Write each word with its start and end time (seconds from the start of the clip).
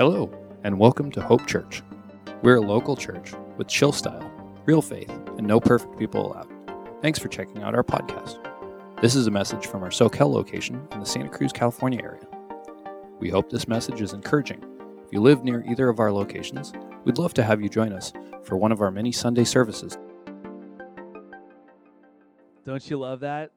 Hello, 0.00 0.30
and 0.64 0.78
welcome 0.78 1.10
to 1.10 1.20
Hope 1.20 1.46
Church. 1.46 1.82
We're 2.40 2.56
a 2.56 2.62
local 2.62 2.96
church 2.96 3.34
with 3.58 3.68
chill 3.68 3.92
style, 3.92 4.32
real 4.64 4.80
faith, 4.80 5.10
and 5.36 5.46
no 5.46 5.60
perfect 5.60 5.98
people 5.98 6.26
allowed. 6.26 6.48
Thanks 7.02 7.18
for 7.18 7.28
checking 7.28 7.62
out 7.62 7.74
our 7.74 7.84
podcast. 7.84 8.38
This 9.02 9.14
is 9.14 9.26
a 9.26 9.30
message 9.30 9.66
from 9.66 9.82
our 9.82 9.90
Soquel 9.90 10.32
location 10.32 10.88
in 10.92 11.00
the 11.00 11.04
Santa 11.04 11.28
Cruz, 11.28 11.52
California 11.52 12.00
area. 12.02 12.26
We 13.18 13.28
hope 13.28 13.50
this 13.50 13.68
message 13.68 14.00
is 14.00 14.14
encouraging. 14.14 14.64
If 15.04 15.12
you 15.12 15.20
live 15.20 15.44
near 15.44 15.62
either 15.68 15.90
of 15.90 16.00
our 16.00 16.10
locations, 16.10 16.72
we'd 17.04 17.18
love 17.18 17.34
to 17.34 17.42
have 17.42 17.60
you 17.60 17.68
join 17.68 17.92
us 17.92 18.10
for 18.42 18.56
one 18.56 18.72
of 18.72 18.80
our 18.80 18.90
many 18.90 19.12
Sunday 19.12 19.44
services. 19.44 19.98
Don't 22.64 22.88
you 22.88 22.98
love 22.98 23.20
that? 23.20 23.50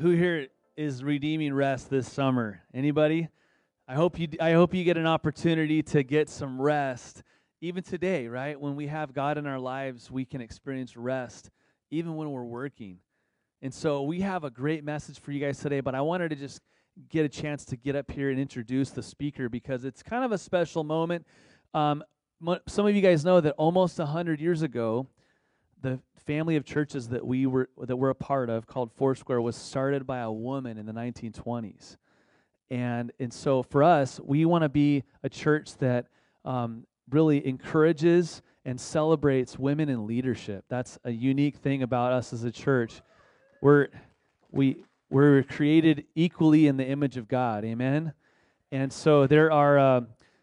Who 0.00 0.10
here 0.10 0.48
is 0.76 1.04
redeeming 1.04 1.54
rest 1.54 1.88
this 1.88 2.12
summer? 2.12 2.62
Anybody? 2.74 3.28
I 3.90 3.94
hope 3.94 4.18
you 4.18 4.28
I 4.38 4.52
hope 4.52 4.74
you 4.74 4.84
get 4.84 4.98
an 4.98 5.06
opportunity 5.06 5.82
to 5.84 6.02
get 6.02 6.28
some 6.28 6.60
rest 6.60 7.22
even 7.62 7.82
today, 7.82 8.28
right? 8.28 8.60
When 8.60 8.76
we 8.76 8.86
have 8.88 9.14
God 9.14 9.38
in 9.38 9.46
our 9.46 9.58
lives, 9.58 10.10
we 10.10 10.26
can 10.26 10.42
experience 10.42 10.94
rest 10.94 11.48
even 11.90 12.14
when 12.14 12.30
we're 12.30 12.44
working. 12.44 12.98
And 13.62 13.72
so 13.72 14.02
we 14.02 14.20
have 14.20 14.44
a 14.44 14.50
great 14.50 14.84
message 14.84 15.18
for 15.18 15.32
you 15.32 15.40
guys 15.40 15.58
today, 15.58 15.80
but 15.80 15.94
I 15.94 16.02
wanted 16.02 16.28
to 16.28 16.36
just 16.36 16.60
get 17.08 17.24
a 17.24 17.30
chance 17.30 17.64
to 17.64 17.76
get 17.76 17.96
up 17.96 18.10
here 18.10 18.28
and 18.28 18.38
introduce 18.38 18.90
the 18.90 19.02
speaker 19.02 19.48
because 19.48 19.86
it's 19.86 20.02
kind 20.02 20.22
of 20.22 20.32
a 20.32 20.38
special 20.38 20.84
moment. 20.84 21.26
Um, 21.72 22.04
some 22.66 22.86
of 22.86 22.94
you 22.94 23.00
guys 23.00 23.24
know 23.24 23.40
that 23.40 23.54
almost 23.56 23.98
100 23.98 24.38
years 24.38 24.60
ago, 24.60 25.06
the 25.80 25.98
family 26.26 26.56
of 26.56 26.66
churches 26.66 27.08
that 27.08 27.26
we 27.26 27.46
were 27.46 27.70
that 27.78 27.96
we're 27.96 28.10
a 28.10 28.14
part 28.14 28.50
of 28.50 28.66
called 28.66 28.92
Foursquare 28.92 29.40
was 29.40 29.56
started 29.56 30.06
by 30.06 30.18
a 30.18 30.30
woman 30.30 30.76
in 30.76 30.84
the 30.84 30.92
1920s. 30.92 31.96
And, 32.70 33.12
and 33.18 33.32
so 33.32 33.62
for 33.62 33.82
us, 33.82 34.20
we 34.22 34.44
want 34.44 34.62
to 34.62 34.68
be 34.68 35.04
a 35.22 35.28
church 35.28 35.76
that 35.78 36.06
um, 36.44 36.86
really 37.10 37.46
encourages 37.46 38.42
and 38.64 38.78
celebrates 38.78 39.58
women 39.58 39.88
in 39.88 40.06
leadership. 40.06 40.64
That's 40.68 40.98
a 41.04 41.10
unique 41.10 41.56
thing 41.56 41.82
about 41.82 42.12
us 42.12 42.32
as 42.32 42.44
a 42.44 42.50
church. 42.50 43.00
We're, 43.62 43.88
we, 44.50 44.84
we're 45.08 45.42
created 45.42 46.04
equally 46.14 46.66
in 46.66 46.76
the 46.76 46.86
image 46.86 47.16
of 47.16 47.28
God. 47.28 47.64
Amen? 47.64 48.12
And 48.70 48.92
so 48.92 49.26
there 49.26 49.50
are, 49.50 49.78
uh, 49.78 50.00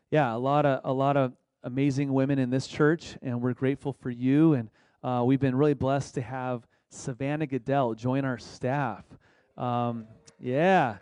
yeah, 0.10 0.34
a 0.34 0.38
lot 0.38 0.66
of, 0.66 0.82
a 0.84 0.94
lot 0.94 1.18
of 1.18 1.34
amazing 1.64 2.12
women 2.12 2.40
in 2.40 2.50
this 2.50 2.66
church, 2.66 3.16
and 3.22 3.42
we're 3.42 3.54
grateful 3.54 3.94
for 3.94 4.10
you. 4.10 4.54
And 4.54 4.70
uh, 5.04 5.24
we've 5.24 5.40
been 5.40 5.56
really 5.56 5.76
blessed 5.76 6.16
to 6.16 6.22
have 6.22 6.66
Savannah 6.90 7.46
Goodell 7.46 7.94
join 7.94 8.26
our 8.26 8.40
staff. 8.40 9.06
Um, 9.58 10.08
yeah. 10.40 10.98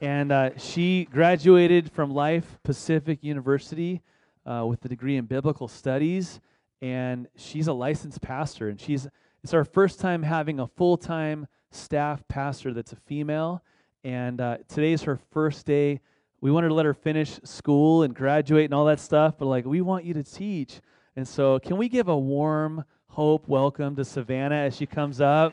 And 0.00 0.32
uh, 0.32 0.56
she 0.56 1.04
graduated 1.04 1.92
from 1.92 2.14
Life 2.14 2.58
Pacific 2.62 3.22
University 3.22 4.00
uh, 4.46 4.64
with 4.66 4.82
a 4.84 4.88
degree 4.88 5.18
in 5.18 5.26
biblical 5.26 5.68
studies. 5.68 6.40
And 6.80 7.28
she's 7.36 7.66
a 7.66 7.72
licensed 7.72 8.22
pastor. 8.22 8.70
And 8.70 8.80
she's 8.80 9.06
it's 9.42 9.54
our 9.54 9.64
first 9.64 10.00
time 10.00 10.22
having 10.22 10.60
a 10.60 10.66
full 10.66 10.96
time 10.96 11.46
staff 11.70 12.26
pastor 12.28 12.72
that's 12.72 12.92
a 12.92 12.96
female. 12.96 13.62
And 14.02 14.40
uh, 14.40 14.58
today's 14.68 15.02
her 15.02 15.18
first 15.30 15.66
day. 15.66 16.00
We 16.40 16.50
wanted 16.50 16.68
to 16.68 16.74
let 16.74 16.86
her 16.86 16.94
finish 16.94 17.38
school 17.44 18.02
and 18.02 18.14
graduate 18.14 18.64
and 18.64 18.74
all 18.74 18.86
that 18.86 19.00
stuff, 19.00 19.34
but 19.38 19.44
like, 19.44 19.66
we 19.66 19.82
want 19.82 20.06
you 20.06 20.14
to 20.14 20.22
teach. 20.22 20.80
And 21.16 21.28
so, 21.28 21.58
can 21.58 21.76
we 21.76 21.90
give 21.90 22.08
a 22.08 22.16
warm 22.16 22.84
hope 23.08 23.46
welcome 23.46 23.94
to 23.96 24.04
Savannah 24.06 24.54
as 24.54 24.74
she 24.74 24.86
comes 24.86 25.20
up? 25.20 25.52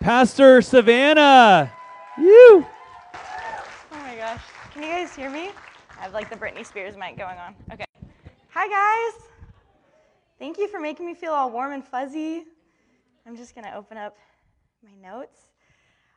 Pastor 0.00 0.60
Savannah! 0.60 1.72
You! 2.18 2.66
Can 4.74 4.82
you 4.82 4.88
guys 4.88 5.14
hear 5.14 5.30
me? 5.30 5.52
I 5.96 6.02
have 6.02 6.12
like 6.12 6.28
the 6.28 6.34
Britney 6.34 6.66
Spears 6.66 6.96
mic 6.96 7.16
going 7.16 7.38
on. 7.38 7.54
Okay. 7.72 7.84
Hi, 8.48 8.66
guys. 8.68 9.22
Thank 10.40 10.58
you 10.58 10.66
for 10.66 10.80
making 10.80 11.06
me 11.06 11.14
feel 11.14 11.30
all 11.30 11.48
warm 11.48 11.70
and 11.70 11.84
fuzzy. 11.84 12.42
I'm 13.24 13.36
just 13.36 13.54
going 13.54 13.64
to 13.66 13.76
open 13.76 13.98
up 13.98 14.16
my 14.82 14.90
notes. 15.00 15.38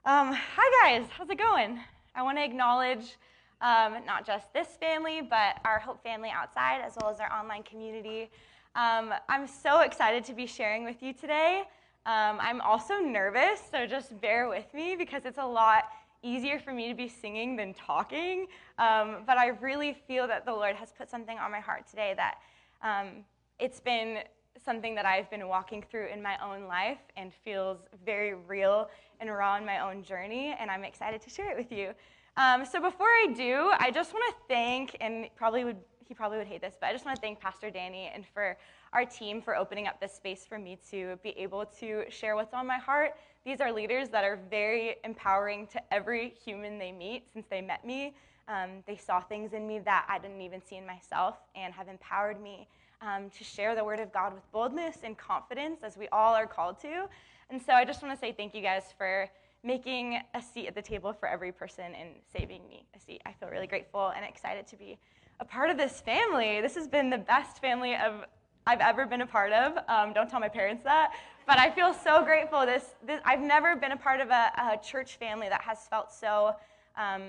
Um, 0.06 0.34
hi, 0.34 0.90
guys. 0.90 1.08
How's 1.12 1.30
it 1.30 1.38
going? 1.38 1.80
I 2.16 2.24
want 2.24 2.40
to 2.40 2.44
acknowledge 2.44 3.18
um, 3.62 3.98
not 4.08 4.26
just 4.26 4.52
this 4.54 4.70
family, 4.80 5.22
but 5.22 5.60
our 5.64 5.78
Hope 5.78 6.02
family 6.02 6.32
outside, 6.32 6.82
as 6.84 6.94
well 7.00 7.12
as 7.12 7.20
our 7.20 7.32
online 7.32 7.62
community. 7.62 8.32
Um, 8.74 9.14
I'm 9.30 9.46
so 9.46 9.82
excited 9.82 10.24
to 10.24 10.34
be 10.34 10.48
sharing 10.48 10.84
with 10.84 11.04
you 11.04 11.14
today. 11.14 11.62
Um, 12.08 12.40
I'm 12.42 12.62
also 12.62 12.96
nervous, 12.98 13.62
so 13.70 13.86
just 13.86 14.20
bear 14.20 14.50
with 14.50 14.74
me 14.74 14.96
because 14.96 15.26
it's 15.26 15.38
a 15.38 15.46
lot 15.46 15.84
easier 16.24 16.60
for 16.60 16.74
me 16.74 16.88
to 16.90 16.96
be 16.96 17.08
singing 17.08 17.56
than 17.56 17.74
talking. 17.74 18.48
Um, 18.78 19.24
but 19.26 19.38
I 19.38 19.48
really 19.62 19.94
feel 20.08 20.28
that 20.28 20.46
the 20.46 20.52
Lord 20.52 20.76
has 20.76 20.92
put 20.92 21.10
something 21.10 21.38
on 21.38 21.52
my 21.52 21.60
heart 21.60 21.88
today 21.88 22.14
that 22.16 22.38
um, 22.82 23.24
it's 23.60 23.80
been 23.80 24.20
something 24.64 24.96
that 24.96 25.06
I've 25.06 25.30
been 25.30 25.48
walking 25.48 25.84
through 25.90 26.08
in 26.08 26.22
my 26.22 26.38
own 26.44 26.68
life 26.68 27.00
and 27.16 27.32
feels 27.34 27.78
very 28.06 28.34
real 28.34 28.90
and 29.20 29.32
raw 29.32 29.58
in 29.58 29.66
my 29.66 29.80
own 29.80 30.04
journey. 30.04 30.56
And 30.60 30.70
I'm 30.72 30.84
excited 30.84 31.22
to 31.22 31.30
share 31.30 31.52
it 31.52 31.58
with 31.58 31.72
you. 31.72 31.94
Um, 32.38 32.66
so 32.66 32.80
before 32.80 33.08
I 33.08 33.34
do, 33.36 33.72
I 33.80 33.90
just 33.90 34.14
want 34.14 34.24
to 34.30 34.44
thank, 34.48 34.96
and 35.02 35.28
probably 35.36 35.64
would 35.64 35.78
he 36.08 36.14
probably 36.14 36.38
would 36.38 36.48
hate 36.48 36.62
this, 36.62 36.76
but 36.80 36.88
I 36.88 36.94
just 36.94 37.06
want 37.06 37.16
to 37.16 37.22
thank 37.22 37.40
Pastor 37.40 37.70
Danny 37.70 38.12
and 38.14 38.26
for 38.26 38.58
our 38.94 39.06
team 39.06 39.42
for 39.42 39.56
opening 39.56 39.88
up 39.88 40.00
this 40.00 40.14
space 40.14 40.46
for 40.46 40.58
me 40.58 40.78
to 40.92 41.18
be 41.24 41.30
able 41.38 41.66
to 41.80 42.04
share 42.10 42.36
what's 42.36 42.54
on 42.54 42.66
my 42.66 42.78
heart 42.78 43.16
these 43.48 43.62
are 43.62 43.72
leaders 43.72 44.10
that 44.10 44.26
are 44.26 44.38
very 44.50 44.98
empowering 45.06 45.68
to 45.68 45.82
every 45.94 46.34
human 46.44 46.78
they 46.78 46.92
meet 46.92 47.24
since 47.32 47.46
they 47.50 47.62
met 47.62 47.86
me. 47.86 48.14
Um, 48.50 48.84
they 48.86 48.98
saw 48.98 49.22
things 49.22 49.54
in 49.54 49.66
me 49.66 49.80
that 49.80 50.06
I 50.10 50.20
didn't 50.20 50.42
even 50.42 50.62
see 50.62 50.76
in 50.76 50.86
myself 50.86 51.38
and 51.56 51.74
have 51.74 51.88
empowered 51.88 52.42
me 52.42 52.68
um, 53.02 53.30
to 53.30 53.46
share 53.46 53.74
the 53.74 53.86
word 53.86 54.02
of 54.02 54.12
God 54.12 54.34
with 54.34 54.44
boldness 54.52 54.98
and 55.06 55.18
confidence 55.18 55.80
as 55.82 55.96
we 55.96 56.10
all 56.10 56.36
are 56.36 56.46
called 56.46 56.78
to. 56.82 57.08
And 57.50 57.62
so 57.62 57.72
I 57.72 57.86
just 57.86 58.04
want 58.04 58.14
to 58.14 58.20
say 58.20 58.34
thank 58.34 58.54
you 58.54 58.62
guys 58.62 58.94
for 58.98 59.30
making 59.64 60.20
a 60.34 60.42
seat 60.42 60.68
at 60.68 60.76
the 60.76 60.82
table 60.82 61.14
for 61.14 61.30
every 61.30 61.54
person 61.54 61.96
and 61.98 62.10
saving 62.30 62.68
me 62.68 62.86
a 62.98 63.00
seat. 63.00 63.22
I 63.26 63.32
feel 63.32 63.48
really 63.48 63.68
grateful 63.68 64.10
and 64.10 64.26
excited 64.26 64.68
to 64.68 64.76
be 64.76 64.98
a 65.40 65.46
part 65.46 65.70
of 65.70 65.78
this 65.78 66.02
family. 66.02 66.62
This 66.62 66.76
has 66.76 66.88
been 66.88 67.10
the 67.10 67.18
best 67.18 67.60
family 67.60 67.96
of 67.96 68.26
I've 68.66 68.82
ever 68.82 69.06
been 69.06 69.22
a 69.22 69.28
part 69.28 69.54
of. 69.54 69.78
Um, 69.88 70.14
don't 70.14 70.30
tell 70.30 70.40
my 70.40 70.50
parents 70.50 70.84
that. 70.84 71.14
But 71.46 71.58
I 71.58 71.72
feel 71.72 71.94
so 71.94 72.24
grateful. 72.26 72.66
This, 72.66 72.84
this 73.06 73.22
I've 73.24 73.40
never 73.40 73.76
been 73.76 73.94
a 73.94 73.98
part 73.98 74.20
of 74.20 74.30
a, 74.30 74.52
a 74.58 74.78
church 74.84 75.16
family 75.16 75.48
that 75.48 75.62
has 75.62 75.88
felt 75.90 76.12
so, 76.12 76.54
um, 76.98 77.22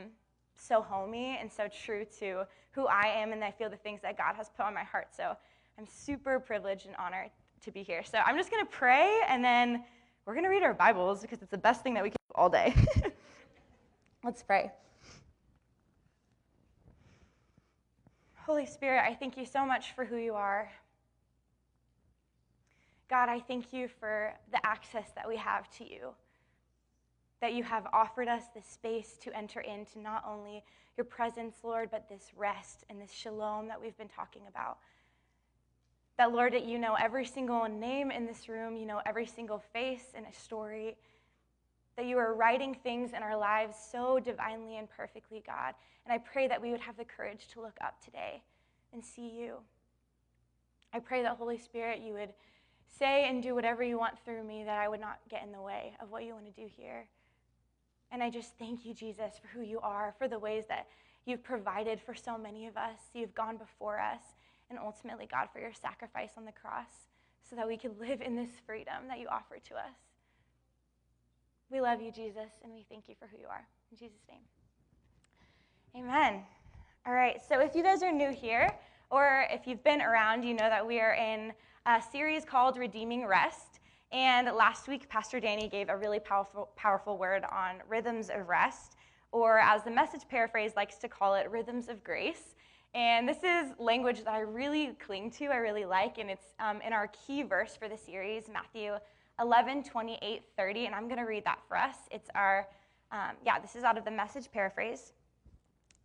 so 0.56 0.82
homey 0.82 1.38
and 1.40 1.52
so 1.52 1.68
true 1.68 2.04
to 2.18 2.44
who 2.72 2.86
I 2.86 3.06
am, 3.06 3.32
and 3.32 3.44
I 3.44 3.52
feel 3.52 3.70
the 3.70 3.76
things 3.76 4.00
that 4.02 4.18
God 4.18 4.34
has 4.34 4.48
put 4.48 4.64
on 4.64 4.74
my 4.74 4.82
heart. 4.82 5.08
So 5.16 5.36
I'm 5.78 5.86
super 5.86 6.40
privileged 6.40 6.86
and 6.86 6.96
honored 6.96 7.30
to 7.64 7.70
be 7.70 7.82
here. 7.82 8.02
So 8.02 8.18
I'm 8.18 8.36
just 8.36 8.50
to 8.64 8.70
pray, 8.70 9.20
and 9.28 9.44
then 9.44 9.84
we're 10.26 10.34
to 10.44 10.50
read 10.50 10.62
our 10.62 10.74
Bibles 10.74 11.22
because 11.22 11.40
it's 11.40 11.50
the 11.50 11.58
best 11.58 11.82
thing 11.82 11.94
that 11.94 12.02
we 12.02 12.10
can 12.10 12.16
do 12.28 12.34
all 12.34 12.50
day. 12.50 12.74
Let's 14.24 14.42
pray. 14.42 14.72
Holy 18.48 18.64
Spirit, 18.64 19.02
I 19.06 19.12
thank 19.12 19.36
you 19.36 19.44
so 19.44 19.66
much 19.66 19.92
for 19.92 20.06
who 20.06 20.16
you 20.16 20.32
are. 20.32 20.70
God, 23.10 23.28
I 23.28 23.40
thank 23.40 23.74
you 23.74 23.88
for 23.88 24.32
the 24.50 24.58
access 24.64 25.10
that 25.16 25.28
we 25.28 25.36
have 25.36 25.68
to 25.76 25.84
you, 25.84 26.14
that 27.42 27.52
you 27.52 27.62
have 27.62 27.86
offered 27.92 28.26
us 28.26 28.44
this 28.54 28.64
space 28.64 29.18
to 29.20 29.36
enter 29.36 29.60
into 29.60 29.98
not 29.98 30.24
only 30.26 30.64
your 30.96 31.04
presence, 31.04 31.56
Lord, 31.62 31.90
but 31.90 32.08
this 32.08 32.30
rest 32.34 32.84
and 32.88 32.98
this 32.98 33.12
shalom 33.12 33.68
that 33.68 33.78
we've 33.78 33.98
been 33.98 34.08
talking 34.08 34.44
about. 34.48 34.78
That, 36.16 36.32
Lord, 36.32 36.54
that 36.54 36.64
you 36.64 36.78
know 36.78 36.94
every 36.98 37.26
single 37.26 37.68
name 37.68 38.10
in 38.10 38.24
this 38.24 38.48
room, 38.48 38.78
you 38.78 38.86
know 38.86 39.02
every 39.04 39.26
single 39.26 39.62
face 39.74 40.14
in 40.16 40.24
a 40.24 40.32
story, 40.32 40.96
that 41.98 42.06
you 42.06 42.16
are 42.16 42.32
writing 42.32 42.76
things 42.84 43.10
in 43.12 43.24
our 43.24 43.36
lives 43.36 43.76
so 43.90 44.20
divinely 44.20 44.78
and 44.78 44.88
perfectly, 44.88 45.42
God. 45.44 45.74
And 46.06 46.12
I 46.12 46.18
pray 46.18 46.46
that 46.46 46.62
we 46.62 46.70
would 46.70 46.80
have 46.80 46.96
the 46.96 47.04
courage 47.04 47.48
to 47.52 47.60
look 47.60 47.76
up 47.84 48.00
today 48.02 48.40
and 48.92 49.04
see 49.04 49.28
you. 49.28 49.56
I 50.94 51.00
pray 51.00 51.22
that, 51.22 51.36
Holy 51.36 51.58
Spirit, 51.58 52.00
you 52.00 52.12
would 52.12 52.32
say 53.00 53.28
and 53.28 53.42
do 53.42 53.52
whatever 53.52 53.82
you 53.82 53.98
want 53.98 54.16
through 54.24 54.44
me, 54.44 54.62
that 54.62 54.78
I 54.78 54.88
would 54.88 55.00
not 55.00 55.18
get 55.28 55.42
in 55.42 55.50
the 55.50 55.60
way 55.60 55.96
of 56.00 56.12
what 56.12 56.24
you 56.24 56.34
want 56.34 56.46
to 56.46 56.52
do 56.52 56.68
here. 56.76 57.08
And 58.12 58.22
I 58.22 58.30
just 58.30 58.52
thank 58.60 58.86
you, 58.86 58.94
Jesus, 58.94 59.32
for 59.42 59.48
who 59.48 59.64
you 59.64 59.80
are, 59.80 60.14
for 60.18 60.28
the 60.28 60.38
ways 60.38 60.66
that 60.68 60.86
you've 61.26 61.42
provided 61.42 62.00
for 62.00 62.14
so 62.14 62.38
many 62.38 62.68
of 62.68 62.76
us. 62.76 62.98
You've 63.12 63.34
gone 63.34 63.56
before 63.56 63.98
us, 63.98 64.22
and 64.70 64.78
ultimately, 64.78 65.26
God, 65.28 65.48
for 65.52 65.58
your 65.58 65.74
sacrifice 65.74 66.30
on 66.36 66.44
the 66.44 66.52
cross 66.52 67.08
so 67.50 67.56
that 67.56 67.66
we 67.66 67.76
could 67.76 67.98
live 67.98 68.22
in 68.22 68.36
this 68.36 68.50
freedom 68.64 69.08
that 69.08 69.18
you 69.18 69.26
offer 69.26 69.56
to 69.58 69.74
us. 69.74 70.07
We 71.70 71.82
love 71.82 72.00
you, 72.00 72.10
Jesus, 72.10 72.50
and 72.64 72.72
we 72.72 72.86
thank 72.88 73.08
you 73.08 73.14
for 73.18 73.26
who 73.26 73.36
you 73.38 73.46
are. 73.46 73.66
In 73.90 73.98
Jesus' 73.98 74.22
name. 74.26 74.40
Amen. 75.94 76.42
All 77.06 77.12
right, 77.12 77.40
so 77.46 77.60
if 77.60 77.74
you 77.74 77.82
guys 77.82 78.02
are 78.02 78.10
new 78.10 78.32
here, 78.32 78.74
or 79.10 79.46
if 79.50 79.66
you've 79.66 79.84
been 79.84 80.00
around, 80.00 80.44
you 80.44 80.54
know 80.54 80.68
that 80.70 80.86
we 80.86 80.98
are 80.98 81.12
in 81.12 81.52
a 81.84 82.00
series 82.10 82.46
called 82.46 82.78
Redeeming 82.78 83.26
Rest. 83.26 83.80
And 84.12 84.48
last 84.56 84.88
week, 84.88 85.10
Pastor 85.10 85.40
Danny 85.40 85.68
gave 85.68 85.90
a 85.90 85.96
really 85.96 86.18
powerful, 86.18 86.70
powerful 86.74 87.18
word 87.18 87.44
on 87.52 87.76
rhythms 87.86 88.30
of 88.30 88.48
rest, 88.48 88.96
or 89.30 89.58
as 89.58 89.84
the 89.84 89.90
message 89.90 90.22
paraphrase 90.26 90.72
likes 90.74 90.96
to 90.96 91.08
call 91.08 91.34
it, 91.34 91.50
rhythms 91.50 91.90
of 91.90 92.02
grace. 92.02 92.54
And 92.94 93.28
this 93.28 93.44
is 93.44 93.74
language 93.78 94.24
that 94.24 94.32
I 94.32 94.40
really 94.40 94.96
cling 95.04 95.30
to, 95.32 95.48
I 95.48 95.56
really 95.56 95.84
like, 95.84 96.16
and 96.16 96.30
it's 96.30 96.54
um, 96.60 96.80
in 96.80 96.94
our 96.94 97.08
key 97.08 97.42
verse 97.42 97.76
for 97.76 97.88
the 97.88 97.98
series, 97.98 98.44
Matthew 98.50 98.94
11, 99.40 99.84
28, 99.84 100.42
30, 100.56 100.86
and 100.86 100.94
I'm 100.94 101.06
going 101.06 101.18
to 101.18 101.24
read 101.24 101.44
that 101.44 101.60
for 101.68 101.76
us. 101.76 101.94
It's 102.10 102.28
our, 102.34 102.66
um, 103.12 103.36
yeah, 103.44 103.58
this 103.58 103.76
is 103.76 103.84
out 103.84 103.96
of 103.96 104.04
the 104.04 104.10
message 104.10 104.50
paraphrase. 104.50 105.12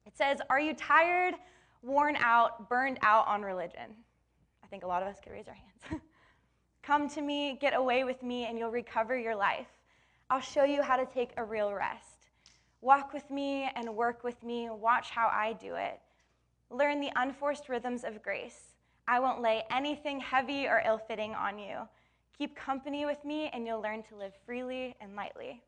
It 0.06 0.16
says, 0.16 0.40
Are 0.50 0.60
you 0.60 0.74
tired, 0.74 1.36
worn 1.82 2.16
out, 2.18 2.70
burned 2.70 3.00
out 3.02 3.28
on 3.28 3.42
religion? 3.42 3.96
I 4.64 4.68
think 4.68 4.84
a 4.84 4.88
lot 4.88 5.02
of 5.02 5.08
us 5.08 5.18
could 5.24 5.32
raise 5.32 5.48
our 5.48 5.56
hands. 5.56 6.02
Come 6.84 7.10
to 7.10 7.22
me, 7.22 7.58
get 7.60 7.74
away 7.74 8.04
with 8.04 8.22
me, 8.24 8.46
and 8.46 8.60
you'll 8.60 8.72
recover 8.72 9.18
your 9.18 9.36
life. 9.36 9.68
I'll 10.30 10.42
show 10.42 10.64
you 10.64 10.82
how 10.82 10.98
to 10.98 11.06
take 11.06 11.32
a 11.38 11.44
real 11.44 11.74
rest. 11.74 12.28
Walk 12.82 13.14
with 13.14 13.30
me 13.32 13.70
and 13.76 13.96
work 13.96 14.24
with 14.24 14.44
me. 14.44 14.70
Watch 14.70 15.10
how 15.10 15.28
I 15.28 15.54
do 15.54 15.76
it. 15.76 16.00
Learn 16.70 17.00
the 17.00 17.12
unforced 17.16 17.70
rhythms 17.70 18.04
of 18.04 18.22
grace. 18.22 18.74
I 19.08 19.20
won't 19.20 19.42
lay 19.42 19.64
anything 19.72 20.20
heavy 20.20 20.66
or 20.68 20.82
ill 20.86 20.98
fitting 20.98 21.34
on 21.34 21.60
you. 21.60 21.88
Keep 22.38 22.56
company 22.56 23.06
with 23.06 23.24
me, 23.24 23.50
and 23.54 23.68
you'll 23.68 23.82
learn 23.82 24.02
to 24.04 24.16
live 24.16 24.34
freely 24.46 24.96
and 25.00 25.16
lightly. 25.16 25.62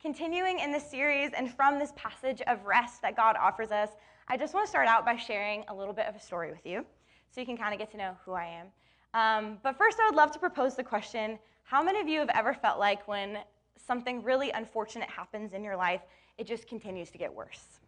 Continuing 0.00 0.58
in 0.58 0.72
this 0.72 0.90
series 0.90 1.30
and 1.36 1.52
from 1.54 1.78
this 1.78 1.92
passage 1.94 2.42
of 2.48 2.64
rest 2.64 3.00
that 3.02 3.14
God 3.14 3.36
offers 3.40 3.70
us, 3.70 3.90
I 4.26 4.36
just 4.36 4.52
want 4.52 4.66
to 4.66 4.70
start 4.70 4.88
out 4.88 5.04
by 5.04 5.16
sharing 5.16 5.64
a 5.68 5.74
little 5.74 5.94
bit 5.94 6.06
of 6.06 6.16
a 6.16 6.20
story 6.20 6.50
with 6.50 6.66
you 6.66 6.84
so 7.30 7.40
you 7.40 7.46
can 7.46 7.56
kind 7.56 7.72
of 7.72 7.78
get 7.78 7.90
to 7.92 7.96
know 7.96 8.16
who 8.24 8.32
I 8.32 8.46
am. 8.46 8.66
Um, 9.14 9.58
but 9.62 9.78
first, 9.78 9.98
I 10.00 10.06
would 10.06 10.16
love 10.16 10.32
to 10.32 10.40
propose 10.40 10.74
the 10.74 10.82
question 10.82 11.38
how 11.62 11.82
many 11.82 12.00
of 12.00 12.08
you 12.08 12.18
have 12.18 12.30
ever 12.34 12.52
felt 12.52 12.80
like 12.80 13.06
when 13.06 13.38
something 13.76 14.22
really 14.24 14.50
unfortunate 14.50 15.08
happens 15.08 15.52
in 15.52 15.62
your 15.62 15.76
life, 15.76 16.00
it 16.36 16.48
just 16.48 16.66
continues 16.66 17.10
to 17.10 17.18
get 17.18 17.32
worse? 17.32 17.78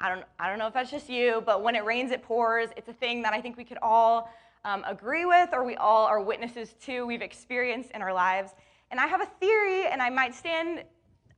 I 0.00 0.08
don't, 0.08 0.24
I 0.38 0.48
don't 0.48 0.58
know 0.58 0.66
if 0.66 0.74
that's 0.74 0.90
just 0.90 1.08
you, 1.08 1.42
but 1.44 1.62
when 1.62 1.74
it 1.74 1.84
rains, 1.84 2.10
it 2.10 2.22
pours. 2.22 2.70
It's 2.76 2.88
a 2.88 2.92
thing 2.92 3.22
that 3.22 3.32
I 3.32 3.40
think 3.40 3.56
we 3.56 3.64
could 3.64 3.78
all 3.82 4.30
um, 4.64 4.84
agree 4.86 5.24
with 5.24 5.50
or 5.52 5.64
we 5.64 5.76
all 5.76 6.06
are 6.06 6.20
witnesses 6.20 6.74
to, 6.84 7.06
we've 7.06 7.22
experienced 7.22 7.90
in 7.92 8.02
our 8.02 8.12
lives. 8.12 8.52
And 8.90 8.98
I 8.98 9.06
have 9.06 9.20
a 9.20 9.26
theory, 9.26 9.86
and 9.86 10.02
I 10.02 10.10
might 10.10 10.34
stand 10.34 10.84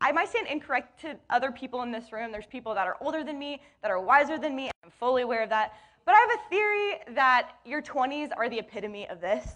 I 0.04 0.10
might 0.10 0.28
stand 0.28 0.48
incorrect 0.48 1.00
to 1.02 1.16
other 1.30 1.52
people 1.52 1.82
in 1.82 1.92
this 1.92 2.10
room. 2.10 2.32
There's 2.32 2.46
people 2.46 2.74
that 2.74 2.88
are 2.88 2.96
older 3.00 3.22
than 3.22 3.38
me, 3.38 3.62
that 3.82 3.90
are 3.92 4.00
wiser 4.00 4.36
than 4.36 4.56
me. 4.56 4.68
I'm 4.82 4.90
fully 4.90 5.22
aware 5.22 5.44
of 5.44 5.50
that. 5.50 5.74
But 6.04 6.16
I 6.16 6.18
have 6.18 6.30
a 6.30 6.48
theory 6.50 7.14
that 7.14 7.52
your 7.64 7.80
20s 7.80 8.30
are 8.36 8.48
the 8.48 8.58
epitome 8.58 9.08
of 9.08 9.20
this, 9.20 9.46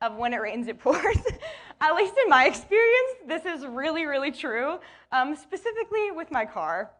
of 0.00 0.16
when 0.16 0.32
it 0.32 0.38
rains, 0.38 0.68
it 0.68 0.78
pours. 0.80 1.18
At 1.82 1.94
least 1.94 2.14
in 2.22 2.30
my 2.30 2.46
experience, 2.46 3.10
this 3.26 3.44
is 3.44 3.66
really, 3.66 4.06
really 4.06 4.32
true, 4.32 4.78
um, 5.12 5.36
specifically 5.36 6.10
with 6.12 6.30
my 6.30 6.46
car. 6.46 6.90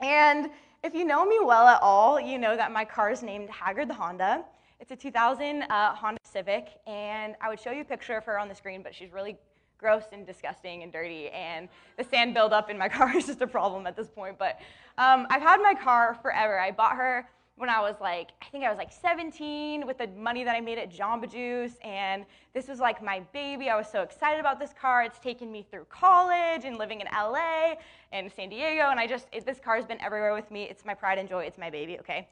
And 0.00 0.50
if 0.82 0.92
you 0.92 1.04
know 1.04 1.24
me 1.24 1.38
well 1.40 1.68
at 1.68 1.80
all, 1.82 2.20
you 2.20 2.36
know 2.36 2.56
that 2.56 2.72
my 2.72 2.84
car 2.84 3.12
is 3.12 3.22
named 3.22 3.48
Haggard 3.48 3.88
the 3.88 3.94
Honda. 3.94 4.44
It's 4.84 4.92
a 4.92 4.96
2000 4.96 5.62
uh, 5.62 5.94
Honda 5.94 6.20
Civic, 6.24 6.78
and 6.86 7.36
I 7.40 7.48
would 7.48 7.58
show 7.58 7.70
you 7.70 7.80
a 7.80 7.84
picture 7.86 8.18
of 8.18 8.24
her 8.26 8.38
on 8.38 8.48
the 8.48 8.54
screen, 8.54 8.82
but 8.82 8.94
she's 8.94 9.14
really 9.14 9.38
gross 9.78 10.02
and 10.12 10.26
disgusting 10.26 10.82
and 10.82 10.92
dirty, 10.92 11.30
and 11.30 11.70
the 11.96 12.04
sand 12.04 12.34
buildup 12.34 12.68
in 12.68 12.76
my 12.76 12.88
car 12.90 13.16
is 13.16 13.24
just 13.24 13.40
a 13.40 13.46
problem 13.46 13.86
at 13.86 13.96
this 13.96 14.10
point. 14.10 14.38
But 14.38 14.60
um, 14.98 15.26
I've 15.30 15.40
had 15.40 15.62
my 15.62 15.72
car 15.72 16.18
forever. 16.20 16.60
I 16.60 16.70
bought 16.70 16.96
her 16.96 17.26
when 17.56 17.70
I 17.70 17.80
was 17.80 17.94
like, 17.98 18.32
I 18.42 18.44
think 18.50 18.62
I 18.62 18.68
was 18.68 18.76
like 18.76 18.92
17 18.92 19.86
with 19.86 19.96
the 19.96 20.08
money 20.08 20.44
that 20.44 20.54
I 20.54 20.60
made 20.60 20.76
at 20.76 20.92
Jamba 20.92 21.32
Juice, 21.32 21.78
and 21.82 22.26
this 22.52 22.68
was 22.68 22.78
like 22.78 23.02
my 23.02 23.20
baby. 23.32 23.70
I 23.70 23.78
was 23.78 23.90
so 23.90 24.02
excited 24.02 24.38
about 24.38 24.60
this 24.60 24.74
car. 24.78 25.02
It's 25.02 25.18
taken 25.18 25.50
me 25.50 25.66
through 25.70 25.86
college 25.88 26.66
and 26.66 26.76
living 26.76 27.00
in 27.00 27.06
LA 27.06 27.76
and 28.12 28.30
San 28.30 28.50
Diego, 28.50 28.90
and 28.90 29.00
I 29.00 29.06
just, 29.06 29.28
it, 29.32 29.46
this 29.46 29.60
car 29.60 29.76
has 29.76 29.86
been 29.86 30.02
everywhere 30.02 30.34
with 30.34 30.50
me. 30.50 30.64
It's 30.64 30.84
my 30.84 30.92
pride 30.92 31.16
and 31.16 31.26
joy. 31.26 31.44
It's 31.44 31.56
my 31.56 31.70
baby, 31.70 31.98
okay? 32.00 32.28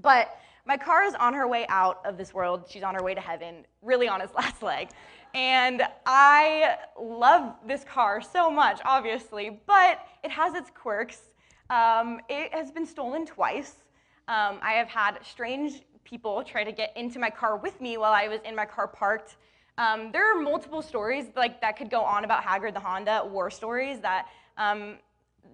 But 0.00 0.38
my 0.64 0.76
car 0.76 1.04
is 1.04 1.14
on 1.14 1.34
her 1.34 1.48
way 1.48 1.66
out 1.68 2.00
of 2.04 2.16
this 2.16 2.32
world. 2.32 2.64
She's 2.68 2.82
on 2.82 2.94
her 2.94 3.02
way 3.02 3.14
to 3.14 3.20
heaven, 3.20 3.66
really 3.82 4.08
on 4.08 4.20
its 4.20 4.34
last 4.36 4.62
leg. 4.62 4.90
And 5.34 5.82
I 6.06 6.76
love 7.00 7.54
this 7.66 7.84
car 7.84 8.20
so 8.20 8.50
much, 8.50 8.80
obviously, 8.84 9.60
but 9.66 10.00
it 10.22 10.30
has 10.30 10.54
its 10.54 10.70
quirks. 10.70 11.30
Um, 11.70 12.20
it 12.28 12.52
has 12.52 12.70
been 12.70 12.86
stolen 12.86 13.24
twice. 13.24 13.76
Um, 14.28 14.58
I 14.62 14.72
have 14.72 14.88
had 14.88 15.18
strange 15.22 15.82
people 16.04 16.42
try 16.44 16.64
to 16.64 16.72
get 16.72 16.92
into 16.96 17.18
my 17.18 17.30
car 17.30 17.56
with 17.56 17.80
me 17.80 17.96
while 17.96 18.12
I 18.12 18.28
was 18.28 18.40
in 18.44 18.54
my 18.54 18.66
car 18.66 18.86
parked. 18.86 19.36
Um, 19.78 20.12
there 20.12 20.30
are 20.30 20.40
multiple 20.40 20.82
stories 20.82 21.26
like 21.34 21.60
that 21.62 21.78
could 21.78 21.90
go 21.90 22.02
on 22.02 22.24
about 22.24 22.44
Haggard 22.44 22.74
the 22.74 22.80
Honda, 22.80 23.24
war 23.24 23.50
stories 23.50 24.00
that, 24.00 24.26
um, 24.58 24.98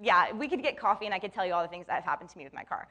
yeah, 0.03 0.33
we 0.33 0.49
could 0.49 0.63
get 0.63 0.77
coffee 0.77 1.07
and 1.07 1.15
I 1.15 1.19
could 1.19 1.33
tell 1.33 1.47
you 1.47 1.53
all 1.53 1.63
the 1.63 1.69
things 1.69 1.87
that 1.87 1.95
have 1.95 2.05
happened 2.05 2.31
to 2.31 2.39
me 2.39 2.45
with 2.45 2.53
my 2.53 2.65
car. 2.65 2.89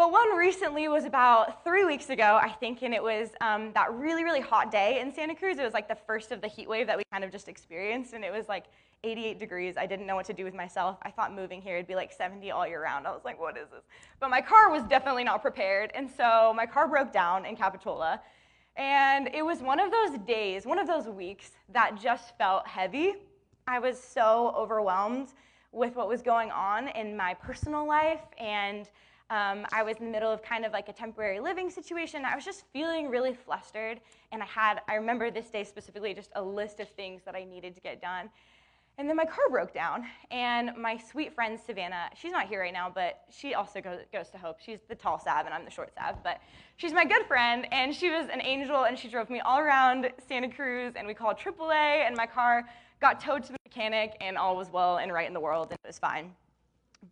But 0.00 0.12
one 0.12 0.34
recently 0.34 0.88
was 0.88 1.04
about 1.04 1.62
three 1.62 1.84
weeks 1.84 2.08
ago, 2.08 2.40
I 2.42 2.48
think, 2.48 2.80
and 2.80 2.94
it 2.94 3.02
was 3.02 3.28
um, 3.42 3.70
that 3.74 3.92
really, 3.92 4.24
really 4.24 4.40
hot 4.40 4.70
day 4.70 4.98
in 4.98 5.12
Santa 5.12 5.34
Cruz. 5.34 5.58
It 5.58 5.62
was 5.62 5.74
like 5.74 5.88
the 5.88 5.98
first 6.06 6.32
of 6.32 6.40
the 6.40 6.48
heat 6.48 6.66
wave 6.70 6.86
that 6.86 6.96
we 6.96 7.02
kind 7.12 7.22
of 7.22 7.30
just 7.30 7.48
experienced, 7.48 8.14
and 8.14 8.24
it 8.24 8.32
was 8.32 8.48
like 8.48 8.64
88 9.04 9.38
degrees. 9.38 9.76
I 9.76 9.84
didn't 9.84 10.06
know 10.06 10.16
what 10.16 10.24
to 10.24 10.32
do 10.32 10.42
with 10.42 10.54
myself. 10.54 10.96
I 11.02 11.10
thought 11.10 11.34
moving 11.34 11.60
here 11.60 11.76
would 11.76 11.86
be 11.86 11.96
like 11.96 12.12
70 12.12 12.50
all 12.50 12.66
year 12.66 12.82
round. 12.82 13.06
I 13.06 13.10
was 13.10 13.26
like, 13.26 13.38
what 13.38 13.58
is 13.58 13.68
this? 13.68 13.82
But 14.20 14.30
my 14.30 14.40
car 14.40 14.70
was 14.70 14.82
definitely 14.84 15.22
not 15.22 15.42
prepared, 15.42 15.90
and 15.94 16.08
so 16.10 16.54
my 16.56 16.64
car 16.64 16.88
broke 16.88 17.12
down 17.12 17.44
in 17.44 17.54
Capitola. 17.54 18.22
And 18.76 19.28
it 19.34 19.44
was 19.44 19.60
one 19.60 19.78
of 19.78 19.90
those 19.90 20.18
days, 20.20 20.64
one 20.64 20.78
of 20.78 20.86
those 20.86 21.08
weeks 21.08 21.50
that 21.74 22.00
just 22.00 22.38
felt 22.38 22.66
heavy. 22.66 23.16
I 23.66 23.78
was 23.78 24.02
so 24.02 24.54
overwhelmed 24.56 25.34
with 25.72 25.94
what 25.94 26.08
was 26.08 26.22
going 26.22 26.50
on 26.52 26.88
in 26.88 27.18
my 27.18 27.34
personal 27.34 27.86
life 27.86 28.22
and 28.38 28.88
um, 29.30 29.64
I 29.72 29.84
was 29.84 29.96
in 29.98 30.06
the 30.06 30.10
middle 30.10 30.30
of 30.30 30.42
kind 30.42 30.64
of 30.64 30.72
like 30.72 30.88
a 30.88 30.92
temporary 30.92 31.38
living 31.38 31.70
situation. 31.70 32.24
I 32.24 32.34
was 32.34 32.44
just 32.44 32.64
feeling 32.72 33.08
really 33.08 33.32
flustered, 33.32 34.00
and 34.32 34.42
I 34.42 34.46
had, 34.46 34.80
I 34.88 34.96
remember 34.96 35.30
this 35.30 35.48
day 35.50 35.62
specifically, 35.62 36.12
just 36.12 36.30
a 36.34 36.42
list 36.42 36.80
of 36.80 36.88
things 36.88 37.22
that 37.24 37.36
I 37.36 37.44
needed 37.44 37.74
to 37.76 37.80
get 37.80 38.02
done. 38.02 38.28
And 38.98 39.08
then 39.08 39.16
my 39.16 39.24
car 39.24 39.48
broke 39.48 39.72
down, 39.72 40.04
and 40.32 40.72
my 40.76 40.98
sweet 40.98 41.32
friend 41.32 41.58
Savannah, 41.64 42.10
she's 42.20 42.32
not 42.32 42.48
here 42.48 42.60
right 42.60 42.72
now, 42.72 42.90
but 42.92 43.22
she 43.30 43.54
also 43.54 43.80
goes, 43.80 44.00
goes 44.12 44.28
to 44.30 44.38
Hope. 44.38 44.58
She's 44.60 44.80
the 44.88 44.96
tall 44.96 45.18
Sav, 45.18 45.46
and 45.46 45.54
I'm 45.54 45.64
the 45.64 45.70
short 45.70 45.92
Sav, 45.94 46.16
but 46.24 46.40
she's 46.76 46.92
my 46.92 47.04
good 47.04 47.24
friend, 47.26 47.66
and 47.70 47.94
she 47.94 48.10
was 48.10 48.26
an 48.32 48.42
angel, 48.42 48.84
and 48.84 48.98
she 48.98 49.08
drove 49.08 49.30
me 49.30 49.40
all 49.40 49.60
around 49.60 50.10
Santa 50.28 50.50
Cruz, 50.50 50.94
and 50.96 51.06
we 51.06 51.14
called 51.14 51.38
AAA, 51.38 52.06
and 52.06 52.16
my 52.16 52.26
car 52.26 52.64
got 53.00 53.20
towed 53.20 53.44
to 53.44 53.52
the 53.52 53.58
mechanic, 53.64 54.16
and 54.20 54.36
all 54.36 54.56
was 54.56 54.70
well 54.70 54.98
and 54.98 55.12
right 55.12 55.28
in 55.28 55.34
the 55.34 55.40
world, 55.40 55.68
and 55.70 55.78
it 55.84 55.86
was 55.86 56.00
fine. 56.00 56.32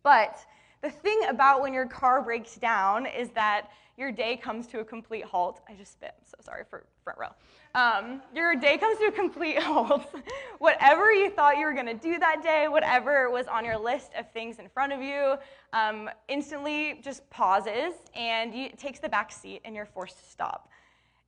But 0.03 0.45
the 0.81 0.89
thing 0.89 1.21
about 1.29 1.61
when 1.61 1.73
your 1.73 1.87
car 1.87 2.21
breaks 2.21 2.55
down 2.55 3.05
is 3.05 3.29
that 3.31 3.69
your 3.97 4.11
day 4.13 4.37
comes 4.37 4.65
to 4.67 4.79
a 4.79 4.85
complete 4.85 5.25
halt. 5.25 5.59
I 5.67 5.73
just 5.73 5.91
spit, 5.91 6.13
I'm 6.17 6.25
so 6.25 6.37
sorry 6.41 6.63
for 6.69 6.85
front 7.03 7.19
row. 7.19 7.29
Um, 7.75 8.21
your 8.33 8.55
day 8.55 8.77
comes 8.77 8.97
to 8.99 9.05
a 9.05 9.11
complete 9.11 9.59
halt. 9.61 10.09
whatever 10.59 11.11
you 11.11 11.29
thought 11.29 11.57
you 11.57 11.65
were 11.65 11.73
to 11.73 11.93
do 11.93 12.17
that 12.17 12.41
day, 12.41 12.67
whatever 12.69 13.29
was 13.29 13.47
on 13.47 13.65
your 13.65 13.77
list 13.77 14.11
of 14.17 14.31
things 14.31 14.57
in 14.57 14.69
front 14.69 14.93
of 14.93 15.01
you, 15.01 15.35
um, 15.73 16.09
instantly 16.29 17.01
just 17.03 17.29
pauses 17.29 17.93
and 18.15 18.55
you, 18.55 18.69
takes 18.77 18.99
the 18.99 19.09
back 19.09 19.33
seat 19.33 19.61
and 19.65 19.75
you're 19.75 19.85
forced 19.85 20.17
to 20.17 20.29
stop. 20.29 20.69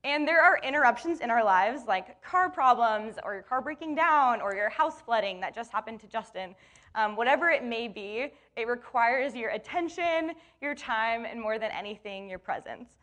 And 0.03 0.27
there 0.27 0.41
are 0.41 0.59
interruptions 0.63 1.19
in 1.19 1.29
our 1.29 1.43
lives, 1.43 1.83
like 1.87 2.21
car 2.23 2.49
problems, 2.49 3.15
or 3.23 3.33
your 3.33 3.43
car 3.43 3.61
breaking 3.61 3.95
down, 3.95 4.41
or 4.41 4.55
your 4.55 4.69
house 4.69 4.99
flooding 5.01 5.39
that 5.41 5.53
just 5.53 5.71
happened 5.71 5.99
to 5.99 6.07
Justin. 6.07 6.55
Um, 6.95 7.15
whatever 7.15 7.49
it 7.49 7.63
may 7.63 7.87
be, 7.87 8.33
it 8.57 8.67
requires 8.67 9.35
your 9.35 9.51
attention, 9.51 10.31
your 10.59 10.73
time, 10.73 11.25
and 11.25 11.39
more 11.39 11.59
than 11.59 11.71
anything, 11.71 12.29
your 12.29 12.39
presence. 12.39 12.97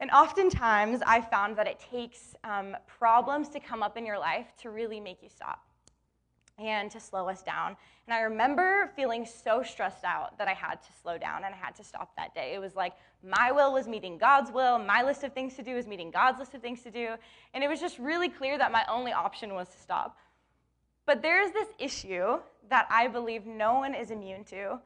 And 0.00 0.10
oftentimes, 0.10 1.00
I 1.06 1.20
found 1.20 1.56
that 1.56 1.68
it 1.68 1.78
takes 1.78 2.34
um, 2.42 2.76
problems 2.86 3.48
to 3.50 3.60
come 3.60 3.82
up 3.82 3.96
in 3.96 4.04
your 4.04 4.18
life 4.18 4.48
to 4.62 4.70
really 4.70 4.98
make 4.98 5.22
you 5.22 5.28
stop 5.28 5.60
and 6.58 6.90
to 6.90 7.00
slow 7.00 7.28
us 7.28 7.42
down. 7.42 7.76
And 8.06 8.14
I 8.14 8.20
remember 8.20 8.90
feeling 8.94 9.26
so 9.26 9.62
stressed 9.62 10.04
out 10.04 10.38
that 10.38 10.46
I 10.46 10.52
had 10.52 10.82
to 10.82 10.88
slow 11.02 11.18
down 11.18 11.44
and 11.44 11.54
I 11.54 11.58
had 11.58 11.74
to 11.76 11.84
stop 11.84 12.14
that 12.16 12.34
day. 12.34 12.52
It 12.54 12.60
was 12.60 12.74
like 12.76 12.92
my 13.22 13.50
will 13.50 13.72
was 13.72 13.88
meeting 13.88 14.18
God's 14.18 14.52
will, 14.52 14.78
my 14.78 15.02
list 15.02 15.24
of 15.24 15.32
things 15.32 15.54
to 15.54 15.62
do 15.62 15.74
was 15.74 15.86
meeting 15.86 16.10
God's 16.10 16.38
list 16.38 16.54
of 16.54 16.60
things 16.60 16.82
to 16.82 16.90
do. 16.90 17.14
And 17.54 17.64
it 17.64 17.68
was 17.68 17.80
just 17.80 17.98
really 17.98 18.28
clear 18.28 18.58
that 18.58 18.70
my 18.70 18.84
only 18.88 19.12
option 19.12 19.54
was 19.54 19.68
to 19.68 19.78
stop. 19.78 20.18
But 21.06 21.22
there's 21.22 21.50
this 21.52 21.68
issue 21.78 22.38
that 22.70 22.86
I 22.90 23.08
believe 23.08 23.46
no 23.46 23.74
one 23.74 23.94
is 23.94 24.10
immune 24.10 24.44
to. 24.44 24.78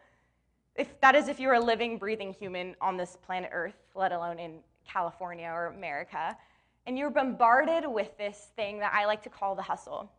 If 0.74 1.00
that 1.00 1.14
is 1.14 1.28
if 1.28 1.40
you're 1.40 1.54
a 1.54 1.60
living, 1.60 1.98
breathing 1.98 2.32
human 2.32 2.76
on 2.80 2.96
this 2.96 3.16
planet 3.24 3.50
Earth, 3.52 3.76
let 3.94 4.12
alone 4.12 4.38
in 4.38 4.60
California 4.86 5.48
or 5.48 5.66
America, 5.66 6.36
and 6.86 6.96
you're 6.96 7.10
bombarded 7.10 7.84
with 7.86 8.16
this 8.16 8.50
thing 8.56 8.78
that 8.78 8.92
I 8.94 9.04
like 9.04 9.22
to 9.24 9.28
call 9.28 9.54
the 9.54 9.62
hustle. 9.62 10.10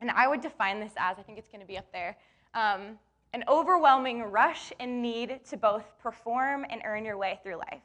And 0.00 0.10
I 0.10 0.28
would 0.28 0.40
define 0.40 0.80
this 0.80 0.92
as 0.96 1.18
I 1.18 1.22
think 1.22 1.38
it's 1.38 1.48
going 1.48 1.60
to 1.60 1.66
be 1.66 1.78
up 1.78 1.90
there 1.92 2.16
um, 2.54 2.98
an 3.34 3.44
overwhelming 3.48 4.22
rush 4.22 4.72
and 4.80 5.02
need 5.02 5.40
to 5.50 5.56
both 5.56 5.84
perform 5.98 6.64
and 6.70 6.80
earn 6.84 7.04
your 7.04 7.18
way 7.18 7.38
through 7.42 7.56
life. 7.56 7.82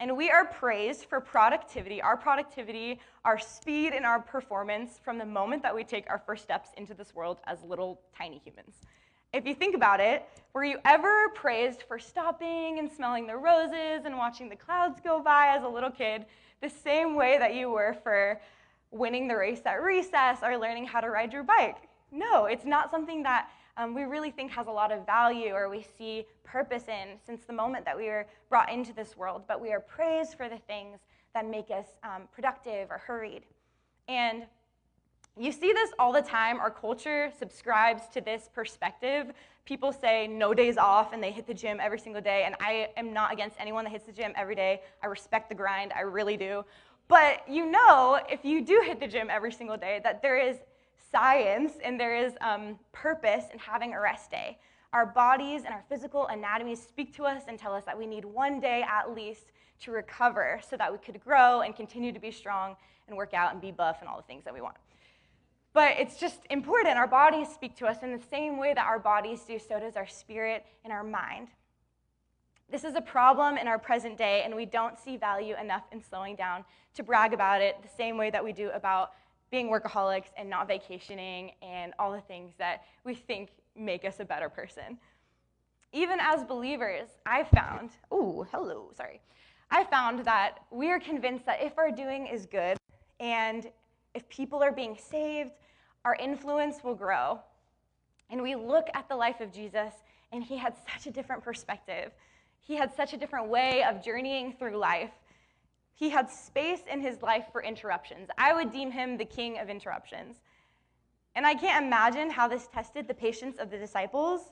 And 0.00 0.16
we 0.16 0.30
are 0.30 0.44
praised 0.44 1.04
for 1.04 1.20
productivity, 1.20 2.02
our 2.02 2.16
productivity, 2.16 3.00
our 3.24 3.38
speed, 3.38 3.92
and 3.92 4.04
our 4.04 4.18
performance 4.20 4.98
from 5.02 5.18
the 5.18 5.24
moment 5.24 5.62
that 5.62 5.74
we 5.74 5.84
take 5.84 6.08
our 6.10 6.18
first 6.18 6.42
steps 6.42 6.70
into 6.76 6.94
this 6.94 7.14
world 7.14 7.38
as 7.46 7.62
little 7.62 8.00
tiny 8.16 8.40
humans. 8.44 8.74
if 9.32 9.44
you 9.44 9.54
think 9.54 9.74
about 9.74 9.98
it, 9.98 10.28
were 10.52 10.64
you 10.64 10.78
ever 10.84 11.28
praised 11.30 11.82
for 11.82 11.98
stopping 11.98 12.78
and 12.78 12.90
smelling 12.90 13.26
the 13.26 13.36
roses 13.36 14.04
and 14.04 14.16
watching 14.16 14.48
the 14.48 14.54
clouds 14.54 15.00
go 15.00 15.20
by 15.20 15.48
as 15.48 15.64
a 15.64 15.68
little 15.68 15.90
kid 15.90 16.24
the 16.60 16.70
same 16.70 17.16
way 17.16 17.36
that 17.36 17.52
you 17.52 17.68
were 17.68 17.96
for 18.04 18.40
winning 18.94 19.28
the 19.28 19.36
race 19.36 19.60
at 19.66 19.82
recess 19.82 20.38
or 20.42 20.56
learning 20.56 20.86
how 20.86 21.00
to 21.00 21.10
ride 21.10 21.32
your 21.32 21.42
bike? 21.42 21.88
No, 22.12 22.46
it's 22.46 22.64
not 22.64 22.90
something 22.90 23.22
that 23.24 23.50
um, 23.76 23.94
we 23.94 24.04
really 24.04 24.30
think 24.30 24.52
has 24.52 24.68
a 24.68 24.70
lot 24.70 24.92
of 24.92 25.04
value 25.04 25.52
or 25.52 25.68
we 25.68 25.84
see 25.98 26.26
purpose 26.44 26.84
in 26.86 27.18
since 27.26 27.44
the 27.44 27.52
moment 27.52 27.84
that 27.84 27.96
we 27.96 28.04
were 28.04 28.26
brought 28.48 28.70
into 28.70 28.92
this 28.92 29.16
world, 29.16 29.42
but 29.48 29.60
we 29.60 29.72
are 29.72 29.80
praised 29.80 30.36
for 30.36 30.48
the 30.48 30.58
things 30.68 31.00
that 31.34 31.48
make 31.48 31.70
us 31.70 31.86
um, 32.04 32.22
productive 32.32 32.90
or 32.90 32.98
hurried. 32.98 33.42
And 34.06 34.44
you 35.36 35.50
see 35.50 35.72
this 35.72 35.90
all 35.98 36.12
the 36.12 36.22
time. 36.22 36.60
Our 36.60 36.70
culture 36.70 37.32
subscribes 37.36 38.02
to 38.12 38.20
this 38.20 38.48
perspective. 38.54 39.32
People 39.64 39.92
say 39.92 40.28
no 40.28 40.54
days 40.54 40.76
off 40.76 41.12
and 41.12 41.20
they 41.20 41.32
hit 41.32 41.48
the 41.48 41.54
gym 41.54 41.80
every 41.80 41.98
single 41.98 42.22
day. 42.22 42.44
And 42.46 42.54
I 42.60 42.90
am 42.96 43.12
not 43.12 43.32
against 43.32 43.56
anyone 43.58 43.82
that 43.84 43.90
hits 43.90 44.06
the 44.06 44.12
gym 44.12 44.32
every 44.36 44.54
day. 44.54 44.82
I 45.02 45.06
respect 45.06 45.48
the 45.48 45.56
grind, 45.56 45.92
I 45.96 46.02
really 46.02 46.36
do. 46.36 46.64
But 47.08 47.48
you 47.48 47.70
know, 47.70 48.18
if 48.30 48.44
you 48.44 48.64
do 48.64 48.82
hit 48.84 49.00
the 49.00 49.06
gym 49.06 49.28
every 49.30 49.52
single 49.52 49.76
day, 49.76 50.00
that 50.04 50.22
there 50.22 50.38
is 50.38 50.56
science 51.10 51.74
and 51.84 51.98
there 51.98 52.16
is 52.16 52.34
um, 52.40 52.78
purpose 52.92 53.44
in 53.52 53.58
having 53.58 53.94
a 53.94 54.00
rest 54.00 54.30
day. 54.30 54.58
Our 54.92 55.06
bodies 55.06 55.62
and 55.64 55.74
our 55.74 55.84
physical 55.88 56.26
anatomy 56.28 56.76
speak 56.76 57.14
to 57.16 57.24
us 57.24 57.42
and 57.48 57.58
tell 57.58 57.74
us 57.74 57.84
that 57.84 57.98
we 57.98 58.06
need 58.06 58.24
one 58.24 58.60
day 58.60 58.84
at 58.88 59.14
least 59.14 59.52
to 59.80 59.90
recover 59.90 60.60
so 60.68 60.76
that 60.76 60.90
we 60.90 60.98
could 60.98 61.20
grow 61.20 61.60
and 61.60 61.74
continue 61.74 62.12
to 62.12 62.20
be 62.20 62.30
strong 62.30 62.76
and 63.08 63.16
work 63.16 63.34
out 63.34 63.52
and 63.52 63.60
be 63.60 63.70
buff 63.70 63.98
and 64.00 64.08
all 64.08 64.16
the 64.16 64.22
things 64.22 64.44
that 64.44 64.54
we 64.54 64.60
want. 64.60 64.76
But 65.72 65.96
it's 65.98 66.16
just 66.16 66.38
important. 66.50 66.96
Our 66.96 67.08
bodies 67.08 67.48
speak 67.48 67.76
to 67.78 67.86
us 67.86 68.02
in 68.02 68.12
the 68.12 68.22
same 68.30 68.58
way 68.58 68.72
that 68.74 68.86
our 68.86 69.00
bodies 69.00 69.40
do, 69.42 69.58
so 69.58 69.80
does 69.80 69.96
our 69.96 70.06
spirit 70.06 70.64
and 70.84 70.92
our 70.92 71.02
mind. 71.02 71.48
This 72.70 72.84
is 72.84 72.94
a 72.94 73.00
problem 73.00 73.56
in 73.56 73.68
our 73.68 73.78
present 73.78 74.16
day, 74.16 74.42
and 74.44 74.54
we 74.54 74.66
don't 74.66 74.98
see 74.98 75.16
value 75.16 75.54
enough 75.60 75.84
in 75.92 76.02
slowing 76.02 76.34
down 76.34 76.64
to 76.94 77.02
brag 77.02 77.32
about 77.32 77.60
it 77.60 77.76
the 77.82 77.88
same 77.88 78.16
way 78.16 78.30
that 78.30 78.42
we 78.42 78.52
do 78.52 78.70
about 78.70 79.12
being 79.50 79.68
workaholics 79.68 80.28
and 80.36 80.50
not 80.50 80.66
vacationing 80.66 81.52
and 81.62 81.92
all 81.98 82.10
the 82.10 82.20
things 82.22 82.52
that 82.58 82.82
we 83.04 83.14
think 83.14 83.50
make 83.76 84.04
us 84.04 84.20
a 84.20 84.24
better 84.24 84.48
person. 84.48 84.98
Even 85.92 86.18
as 86.20 86.42
believers, 86.42 87.08
I 87.24 87.44
found, 87.44 87.90
oh, 88.10 88.46
hello, 88.50 88.90
sorry. 88.96 89.20
I 89.70 89.84
found 89.84 90.24
that 90.24 90.58
we 90.70 90.90
are 90.90 90.98
convinced 90.98 91.46
that 91.46 91.62
if 91.62 91.78
our 91.78 91.90
doing 91.90 92.26
is 92.26 92.46
good 92.46 92.76
and 93.20 93.70
if 94.14 94.28
people 94.28 94.62
are 94.62 94.72
being 94.72 94.96
saved, 94.98 95.52
our 96.04 96.16
influence 96.16 96.82
will 96.82 96.94
grow. 96.94 97.40
And 98.30 98.42
we 98.42 98.54
look 98.54 98.88
at 98.94 99.08
the 99.08 99.16
life 99.16 99.40
of 99.40 99.52
Jesus, 99.52 99.92
and 100.32 100.42
he 100.42 100.56
had 100.56 100.74
such 100.92 101.06
a 101.06 101.10
different 101.10 101.42
perspective. 101.42 102.12
He 102.64 102.76
had 102.76 102.94
such 102.94 103.12
a 103.12 103.16
different 103.16 103.48
way 103.48 103.84
of 103.84 104.02
journeying 104.02 104.54
through 104.58 104.78
life. 104.78 105.12
He 105.92 106.10
had 106.10 106.28
space 106.28 106.80
in 106.90 107.00
his 107.00 107.22
life 107.22 107.44
for 107.52 107.62
interruptions. 107.62 108.28
I 108.36 108.54
would 108.54 108.72
deem 108.72 108.90
him 108.90 109.16
the 109.16 109.24
king 109.24 109.58
of 109.58 109.68
interruptions. 109.68 110.40
And 111.36 111.46
I 111.46 111.54
can't 111.54 111.84
imagine 111.84 112.30
how 112.30 112.48
this 112.48 112.66
tested 112.66 113.06
the 113.06 113.14
patience 113.14 113.58
of 113.58 113.70
the 113.70 113.78
disciples 113.78 114.50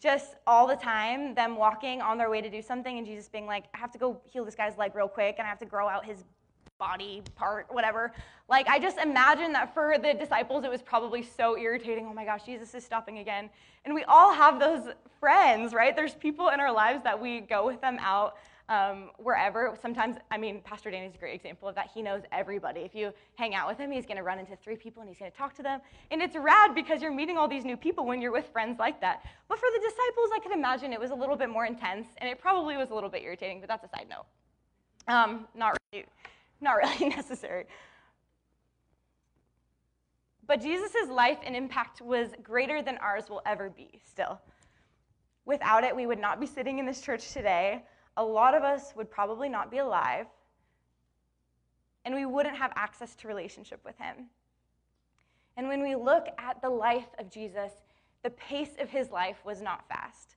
just 0.00 0.34
all 0.46 0.66
the 0.66 0.76
time, 0.76 1.34
them 1.34 1.56
walking 1.56 2.02
on 2.02 2.18
their 2.18 2.28
way 2.28 2.42
to 2.42 2.50
do 2.50 2.60
something, 2.60 2.98
and 2.98 3.06
Jesus 3.06 3.28
being 3.28 3.46
like, 3.46 3.64
I 3.72 3.78
have 3.78 3.92
to 3.92 3.98
go 3.98 4.20
heal 4.24 4.44
this 4.44 4.54
guy's 4.54 4.76
leg 4.76 4.94
real 4.94 5.08
quick, 5.08 5.36
and 5.38 5.46
I 5.46 5.48
have 5.48 5.60
to 5.60 5.66
grow 5.66 5.88
out 5.88 6.04
his 6.04 6.24
body 6.84 7.22
part, 7.34 7.66
whatever. 7.70 8.12
Like, 8.48 8.68
I 8.68 8.78
just 8.78 8.98
imagine 8.98 9.52
that 9.52 9.72
for 9.72 9.96
the 9.96 10.12
disciples, 10.12 10.64
it 10.64 10.70
was 10.70 10.82
probably 10.82 11.22
so 11.22 11.56
irritating. 11.56 12.06
Oh 12.10 12.12
my 12.12 12.26
gosh, 12.26 12.42
Jesus 12.44 12.74
is 12.74 12.84
stopping 12.84 13.18
again. 13.18 13.48
And 13.86 13.94
we 13.94 14.04
all 14.04 14.32
have 14.32 14.60
those 14.60 14.92
friends, 15.18 15.72
right? 15.72 15.96
There's 15.96 16.14
people 16.14 16.50
in 16.50 16.60
our 16.60 16.72
lives 16.72 17.02
that 17.04 17.18
we 17.18 17.40
go 17.40 17.64
with 17.64 17.80
them 17.80 17.96
out 18.00 18.36
um, 18.68 19.10
wherever. 19.16 19.74
Sometimes, 19.80 20.16
I 20.30 20.36
mean, 20.36 20.60
Pastor 20.62 20.90
Danny's 20.90 21.14
a 21.14 21.18
great 21.18 21.34
example 21.34 21.68
of 21.68 21.74
that. 21.74 21.88
He 21.94 22.02
knows 22.02 22.22
everybody. 22.32 22.80
If 22.80 22.94
you 22.94 23.12
hang 23.36 23.54
out 23.54 23.66
with 23.66 23.78
him, 23.78 23.90
he's 23.90 24.04
going 24.04 24.18
to 24.18 24.22
run 24.22 24.38
into 24.38 24.56
three 24.56 24.76
people 24.76 25.00
and 25.00 25.08
he's 25.08 25.18
going 25.18 25.30
to 25.30 25.36
talk 25.36 25.54
to 25.56 25.62
them. 25.62 25.80
And 26.10 26.20
it's 26.20 26.36
rad 26.36 26.74
because 26.74 27.00
you're 27.00 27.14
meeting 27.14 27.38
all 27.38 27.48
these 27.48 27.64
new 27.64 27.78
people 27.78 28.04
when 28.04 28.20
you're 28.20 28.32
with 28.32 28.48
friends 28.52 28.78
like 28.78 29.00
that. 29.00 29.24
But 29.48 29.58
for 29.58 29.68
the 29.74 29.80
disciples, 29.80 30.28
I 30.34 30.38
can 30.42 30.52
imagine 30.52 30.92
it 30.92 31.00
was 31.00 31.12
a 31.12 31.14
little 31.14 31.36
bit 31.36 31.48
more 31.48 31.64
intense 31.64 32.08
and 32.18 32.28
it 32.28 32.38
probably 32.38 32.76
was 32.76 32.90
a 32.90 32.94
little 32.94 33.10
bit 33.10 33.22
irritating, 33.22 33.60
but 33.60 33.68
that's 33.70 33.84
a 33.84 33.88
side 33.88 34.06
note. 34.10 34.26
Um, 35.06 35.46
not 35.54 35.76
really, 35.92 36.06
not 36.64 36.76
really 36.82 37.08
necessary. 37.08 37.66
But 40.46 40.60
Jesus' 40.60 41.08
life 41.08 41.38
and 41.44 41.56
impact 41.56 42.02
was 42.02 42.28
greater 42.42 42.82
than 42.82 42.98
ours 42.98 43.30
will 43.30 43.42
ever 43.46 43.70
be, 43.70 44.00
still. 44.04 44.40
Without 45.46 45.84
it, 45.84 45.94
we 45.94 46.06
would 46.06 46.18
not 46.18 46.40
be 46.40 46.46
sitting 46.46 46.78
in 46.78 46.86
this 46.86 47.00
church 47.00 47.32
today 47.32 47.82
a 48.16 48.24
lot 48.24 48.54
of 48.54 48.62
us 48.62 48.92
would 48.96 49.10
probably 49.10 49.48
not 49.48 49.70
be 49.70 49.78
alive, 49.78 50.26
and 52.04 52.14
we 52.14 52.26
wouldn't 52.26 52.56
have 52.56 52.72
access 52.76 53.14
to 53.16 53.28
relationship 53.28 53.80
with 53.84 53.96
him. 53.98 54.26
And 55.56 55.68
when 55.68 55.82
we 55.82 55.96
look 55.96 56.26
at 56.38 56.60
the 56.60 56.70
life 56.70 57.08
of 57.18 57.30
Jesus, 57.30 57.72
the 58.22 58.30
pace 58.30 58.76
of 58.78 58.88
his 58.88 59.10
life 59.10 59.38
was 59.44 59.62
not 59.62 59.88
fast. 59.88 60.36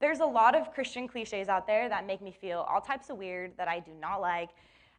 There's 0.00 0.20
a 0.20 0.26
lot 0.26 0.54
of 0.54 0.72
Christian 0.72 1.06
cliches 1.06 1.48
out 1.48 1.66
there 1.66 1.88
that 1.88 2.06
make 2.06 2.22
me 2.22 2.32
feel 2.32 2.60
all 2.60 2.80
types 2.80 3.10
of 3.10 3.18
weird 3.18 3.52
that 3.56 3.68
I 3.68 3.78
do 3.78 3.92
not 4.00 4.20
like. 4.20 4.50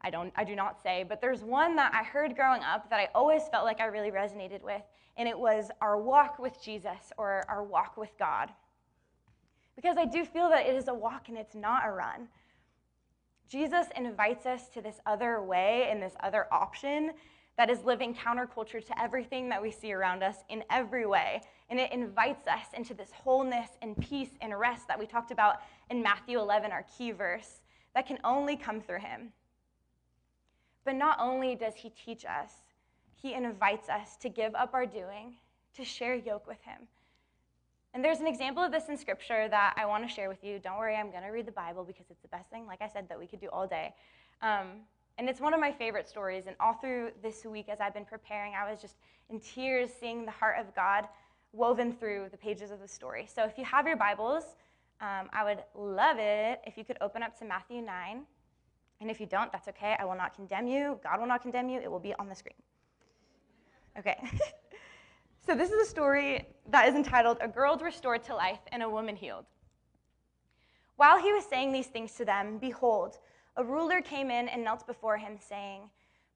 I 0.04 0.10
don't 0.10 0.34
I 0.36 0.44
do 0.44 0.56
not 0.56 0.82
say, 0.82 1.06
but 1.08 1.22
there's 1.22 1.44
one 1.44 1.76
that 1.78 1.94
I 1.94 2.04
heard 2.04 2.36
growing 2.36 2.62
up 2.62 2.90
that 2.90 3.00
I 3.00 3.10
always 3.16 3.44
felt 3.50 3.66
like 3.66 3.80
I 3.80 3.86
really 3.86 4.12
resonated 4.12 4.62
with, 4.62 4.82
and 5.18 5.28
it 5.28 5.38
was 5.38 5.70
our 5.82 6.00
walk 6.00 6.40
with 6.40 6.62
Jesus 6.62 7.12
or 7.18 7.44
our 7.48 7.64
walk 7.64 7.98
with 7.98 8.12
God. 8.18 8.50
Because 9.76 9.98
I 9.98 10.06
do 10.06 10.26
feel 10.26 10.50
that 10.50 10.68
it 10.68 10.76
is 10.76 10.88
a 10.88 10.94
walk 10.94 11.30
and 11.30 11.38
it's 11.38 11.56
not 11.56 11.84
a 11.86 11.92
run. 11.92 12.28
Jesus 13.48 13.88
invites 13.96 14.46
us 14.46 14.70
to 14.70 14.82
this 14.82 15.00
other 15.06 15.42
way 15.42 15.88
and 15.90 16.02
this 16.02 16.14
other 16.22 16.48
option 16.52 17.12
that 17.58 17.70
is 17.70 17.84
living 17.84 18.14
counterculture 18.16 18.84
to 18.84 19.02
everything 19.02 19.50
that 19.50 19.62
we 19.62 19.70
see 19.70 19.94
around 19.94 20.24
us 20.24 20.38
in 20.50 20.64
every 20.70 21.06
way. 21.06 21.42
And 21.70 21.80
it 21.80 21.92
invites 21.92 22.48
us 22.48 22.66
into 22.76 22.94
this 22.94 23.12
wholeness 23.12 23.70
and 23.82 23.96
peace 23.98 24.32
and 24.42 24.58
rest 24.60 24.88
that 24.88 25.00
we 25.00 25.06
talked 25.06 25.32
about 25.32 25.62
in 25.90 26.02
Matthew 26.02 26.40
11, 26.40 26.72
our 26.72 26.86
key 26.98 27.12
verse, 27.12 27.62
that 27.94 28.08
can 28.08 28.18
only 28.24 28.56
come 28.56 28.82
through 28.82 29.00
Him. 29.00 29.32
But 30.86 30.96
not 30.96 31.18
only 31.20 31.56
does 31.56 31.76
He 31.76 31.90
teach 31.90 32.26
us, 32.26 32.52
He 33.16 33.34
invites 33.34 33.90
us 33.90 34.18
to 34.18 34.30
give 34.30 34.54
up 34.56 34.74
our 34.74 34.86
doing, 34.86 35.36
to 35.76 35.84
share 35.84 36.16
yoke 36.16 36.48
with 36.48 36.62
Him, 36.62 36.88
and 37.94 38.04
there's 38.04 38.20
an 38.20 38.28
example 38.28 38.64
of 38.64 38.72
this 38.72 38.90
in 38.90 38.98
scripture 38.98 39.48
that 39.50 39.76
I 39.78 39.86
want 39.86 40.08
to 40.08 40.14
share 40.14 40.28
with 40.28 40.44
you. 40.44 40.58
Don't 40.58 40.78
worry, 40.78 40.96
I'm 40.96 41.12
going 41.12 41.22
to 41.22 41.30
read 41.30 41.46
the 41.46 41.52
Bible 41.52 41.84
because 41.84 42.06
it's 42.10 42.22
the 42.22 42.28
best 42.28 42.50
thing, 42.50 42.66
like 42.66 42.82
I 42.82 42.88
said, 42.88 43.08
that 43.08 43.20
we 43.20 43.28
could 43.28 43.40
do 43.40 43.50
all 43.54 43.68
day. 43.68 43.94
Um, 44.42 44.82
and 45.20 45.30
it's 45.30 45.40
one 45.40 45.54
of 45.54 45.60
my 45.60 45.72
favorite 45.72 46.10
stories. 46.10 46.46
And 46.48 46.56
all 46.60 46.74
through 46.74 47.12
this 47.22 47.46
week, 47.46 47.70
as 47.70 47.80
I've 47.80 47.94
been 47.94 48.06
preparing, 48.06 48.54
I 48.56 48.70
was 48.70 48.82
just 48.82 48.96
in 49.30 49.40
tears 49.40 49.92
seeing 50.00 50.26
the 50.26 50.32
heart 50.32 50.56
of 50.60 50.74
God 50.74 51.08
woven 51.52 51.94
through 51.94 52.30
the 52.32 52.38
pages 52.38 52.72
of 52.72 52.80
the 52.80 52.88
story. 52.88 53.30
So 53.32 53.44
if 53.44 53.60
you 53.60 53.64
have 53.64 53.86
your 53.86 53.98
Bibles, 53.98 54.44
um, 55.00 55.30
I 55.32 55.44
would 55.44 55.60
love 55.76 56.18
it 56.18 56.62
if 56.66 56.78
you 56.78 56.84
could 56.84 56.98
open 57.00 57.22
up 57.22 57.38
to 57.40 57.46
Matthew 57.46 57.82
9. 57.84 58.24
And 59.04 59.12
if 59.12 59.20
you 59.20 59.26
don't, 59.26 59.52
that's 59.52 59.68
okay. 59.68 59.98
I 60.00 60.06
will 60.06 60.16
not 60.16 60.34
condemn 60.34 60.66
you. 60.66 60.98
God 61.04 61.20
will 61.20 61.28
not 61.28 61.42
condemn 61.42 61.68
you. 61.68 61.82
It 61.82 61.92
will 61.92 62.00
be 62.00 62.14
on 62.14 62.30
the 62.30 62.36
screen. 62.36 62.56
Okay. 64.00 64.18
So, 65.46 65.54
this 65.54 65.72
is 65.72 65.86
a 65.86 65.90
story 65.90 66.48
that 66.70 66.88
is 66.88 66.96
entitled 66.96 67.38
A 67.42 67.50
Girl 67.50 67.76
Restored 67.76 68.24
to 68.24 68.34
Life 68.34 68.62
and 68.72 68.82
a 68.82 68.90
Woman 68.90 69.18
Healed. 69.18 69.44
While 70.96 71.20
he 71.20 71.34
was 71.34 71.44
saying 71.44 71.74
these 71.74 71.88
things 71.88 72.14
to 72.14 72.24
them, 72.24 72.60
behold, 72.60 73.18
a 73.58 73.64
ruler 73.66 74.00
came 74.00 74.32
in 74.32 74.48
and 74.48 74.64
knelt 74.64 74.88
before 74.88 75.18
him, 75.18 75.38
saying, 75.38 75.82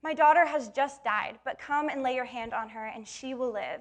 My 0.03 0.13
daughter 0.13 0.45
has 0.45 0.67
just 0.67 1.05
died, 1.05 1.39
but 1.45 1.57
come 1.57 1.88
and 1.88 2.03
lay 2.03 2.15
your 2.15 2.25
hand 2.25 2.53
on 2.53 2.67
her, 2.67 2.88
and 2.88 3.07
she 3.07 3.33
will 3.33 3.53
live. 3.53 3.79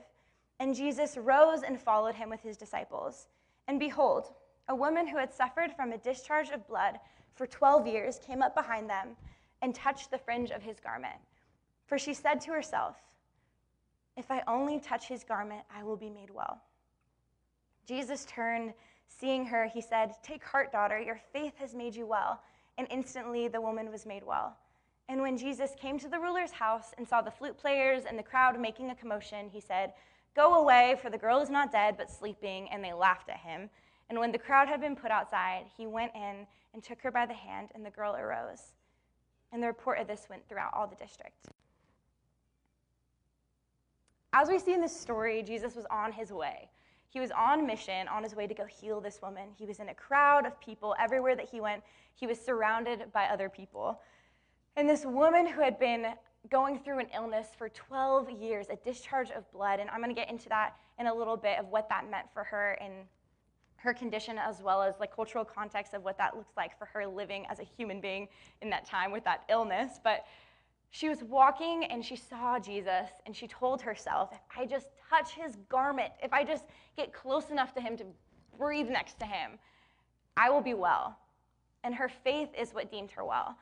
And 0.61 0.77
Jesus 0.77 1.17
rose 1.17 1.65
and 1.65 1.81
followed 1.81 2.15
him 2.15 2.31
with 2.31 2.41
his 2.41 2.57
disciples. 2.57 3.27
And 3.67 3.81
behold, 3.81 4.33
a 4.69 4.77
woman 4.77 5.09
who 5.09 5.17
had 5.17 5.35
suffered 5.35 5.73
from 5.73 5.91
a 5.91 5.99
discharge 5.99 6.51
of 6.51 6.69
blood 6.69 7.01
for 7.37 7.47
12 7.47 7.87
years 7.87 8.19
came 8.27 8.43
up 8.43 8.55
behind 8.55 8.91
them 8.91 9.11
and 9.63 9.75
touched 9.75 10.11
the 10.11 10.19
fringe 10.19 10.51
of 10.51 10.63
his 10.63 10.81
garment. 10.81 11.15
For 11.87 11.99
she 11.99 12.15
said 12.15 12.41
to 12.43 12.51
herself, 12.51 12.97
if 14.17 14.31
I 14.31 14.43
only 14.49 14.81
touch 14.81 15.07
his 15.07 15.23
garment, 15.23 15.63
I 15.75 15.85
will 15.85 15.97
be 15.97 16.09
made 16.09 16.31
well. 16.31 16.63
Jesus 17.87 18.25
turned, 18.25 18.73
seeing 19.09 19.45
her, 19.45 19.67
he 19.67 19.81
said, 19.81 20.15
Take 20.23 20.43
heart, 20.43 20.73
daughter, 20.73 20.99
your 20.99 21.21
faith 21.33 21.53
has 21.59 21.75
made 21.75 21.95
you 21.95 22.07
well. 22.07 22.41
And 22.79 22.89
instantly 22.91 23.49
the 23.49 23.61
woman 23.61 23.91
was 23.91 24.07
made 24.07 24.25
well. 24.25 24.57
And 25.09 25.21
when 25.21 25.37
Jesus 25.37 25.73
came 25.81 25.99
to 26.01 26.09
the 26.09 26.19
ruler's 26.19 26.51
house 26.51 26.93
and 26.99 27.07
saw 27.07 27.21
the 27.21 27.31
flute 27.31 27.57
players 27.57 28.05
and 28.09 28.19
the 28.19 28.23
crowd 28.23 28.59
making 28.59 28.91
a 28.91 28.95
commotion, 28.95 29.49
he 29.51 29.61
said, 29.61 29.93
Go 30.35 30.55
away, 30.55 30.99
for 31.01 31.11
the 31.11 31.19
girl 31.19 31.41
is 31.41 31.49
not 31.49 31.71
dead, 31.71 31.97
but 31.97 32.11
sleeping. 32.11 32.69
And 32.71 32.83
they 32.83 32.93
laughed 32.93 33.29
at 33.29 33.39
him. 33.39 33.71
And 34.09 34.19
when 34.19 34.33
the 34.33 34.39
crowd 34.39 34.69
had 34.69 34.81
been 34.81 34.97
put 34.97 35.11
outside, 35.11 35.65
he 35.77 35.87
went 35.87 36.13
in 36.15 36.47
and 36.73 36.83
took 36.83 37.01
her 37.03 37.11
by 37.11 37.27
the 37.27 37.35
hand, 37.35 37.71
and 37.75 37.85
the 37.85 37.91
girl 37.91 38.15
arose. 38.15 38.73
And 39.53 39.63
the 39.63 39.67
report 39.67 39.99
of 39.99 40.07
this 40.07 40.27
went 40.29 40.49
throughout 40.49 40.73
all 40.75 40.87
the 40.87 40.97
district. 40.97 41.49
As 44.33 44.49
we 44.49 44.59
see 44.59 44.75
in 44.75 44.81
this 44.81 44.99
story, 44.99 45.43
Jesus 45.43 45.75
was 45.75 45.87
on 45.91 46.13
his 46.13 46.31
way. 46.31 46.69
He 47.09 47.21
was 47.21 47.31
on 47.31 47.67
mission, 47.67 48.07
on 48.09 48.23
his 48.23 48.35
way 48.35 48.47
to 48.47 48.55
go 48.55 48.67
heal 48.67 49.01
this 49.01 49.23
woman. 49.23 49.49
He 49.57 49.65
was 49.65 49.79
in 49.81 49.89
a 49.89 49.95
crowd 49.95 50.45
of 50.45 50.61
people. 50.61 50.95
Everywhere 51.01 51.35
that 51.35 51.49
he 51.49 51.61
went, 51.61 51.83
he 52.15 52.27
was 52.27 52.39
surrounded 52.39 53.11
by 53.13 53.25
other 53.27 53.49
people. 53.49 54.01
And 54.77 54.89
this 54.89 55.07
woman 55.07 55.47
who 55.47 55.63
had 55.63 55.79
been 55.79 56.09
going 56.51 56.79
through 56.79 56.99
an 56.99 57.07
illness 57.15 57.49
for 57.57 57.71
12 57.71 58.31
years, 58.31 58.67
a 58.69 58.77
discharge 58.77 59.31
of 59.31 59.51
blood, 59.53 59.81
and 59.81 59.89
I'm 59.89 60.03
going 60.03 60.15
to 60.15 60.21
get 60.21 60.31
into 60.31 60.49
that 60.51 60.77
in 60.99 61.07
a 61.07 61.15
little 61.15 61.37
bit 61.37 61.59
of 61.59 61.69
what 61.69 61.89
that 61.89 62.11
meant 62.11 62.27
for 62.33 62.45
her 62.45 62.73
and 62.73 62.93
her 63.87 63.95
condition 63.95 64.37
as 64.37 64.61
well 64.61 64.83
as 64.83 64.97
the 64.99 65.07
cultural 65.07 65.45
context 65.45 65.95
of 65.95 66.03
what 66.03 66.19
that 66.19 66.37
looks 66.37 66.57
like 66.57 66.77
for 66.77 66.87
her 66.87 67.07
living 67.07 67.47
as 67.49 67.61
a 67.61 67.63
human 67.63 68.01
being 68.01 68.27
in 68.61 68.69
that 68.69 68.85
time 68.85 69.13
with 69.13 69.25
that 69.25 69.45
illness. 69.49 70.01
But 70.03 70.27
she 70.91 71.09
was 71.09 71.23
walking 71.23 71.85
and 71.85 72.05
she 72.05 72.17
saw 72.17 72.59
Jesus 72.59 73.09
and 73.25 73.35
she 73.35 73.47
told 73.47 73.81
herself, 73.81 74.31
if 74.33 74.59
I 74.59 74.67
just 74.67 74.89
touch 75.09 75.33
his 75.33 75.57
garment, 75.69 76.13
if 76.21 76.33
I 76.33 76.43
just 76.43 76.65
get 76.97 77.13
close 77.13 77.51
enough 77.51 77.73
to 77.75 77.81
him 77.81 77.97
to 77.99 78.05
breathe 78.59 78.89
next 78.89 79.21
to 79.21 79.25
him, 79.25 79.53
I 80.37 80.51
will 80.51 80.63
be 80.63 80.75
well. 80.75 81.17
And 81.85 81.95
her 81.95 82.09
faith 82.09 82.49
is 82.59 82.75
what 82.75 82.91
deemed 82.91 83.13
her 83.13 83.25
well. 83.25 83.57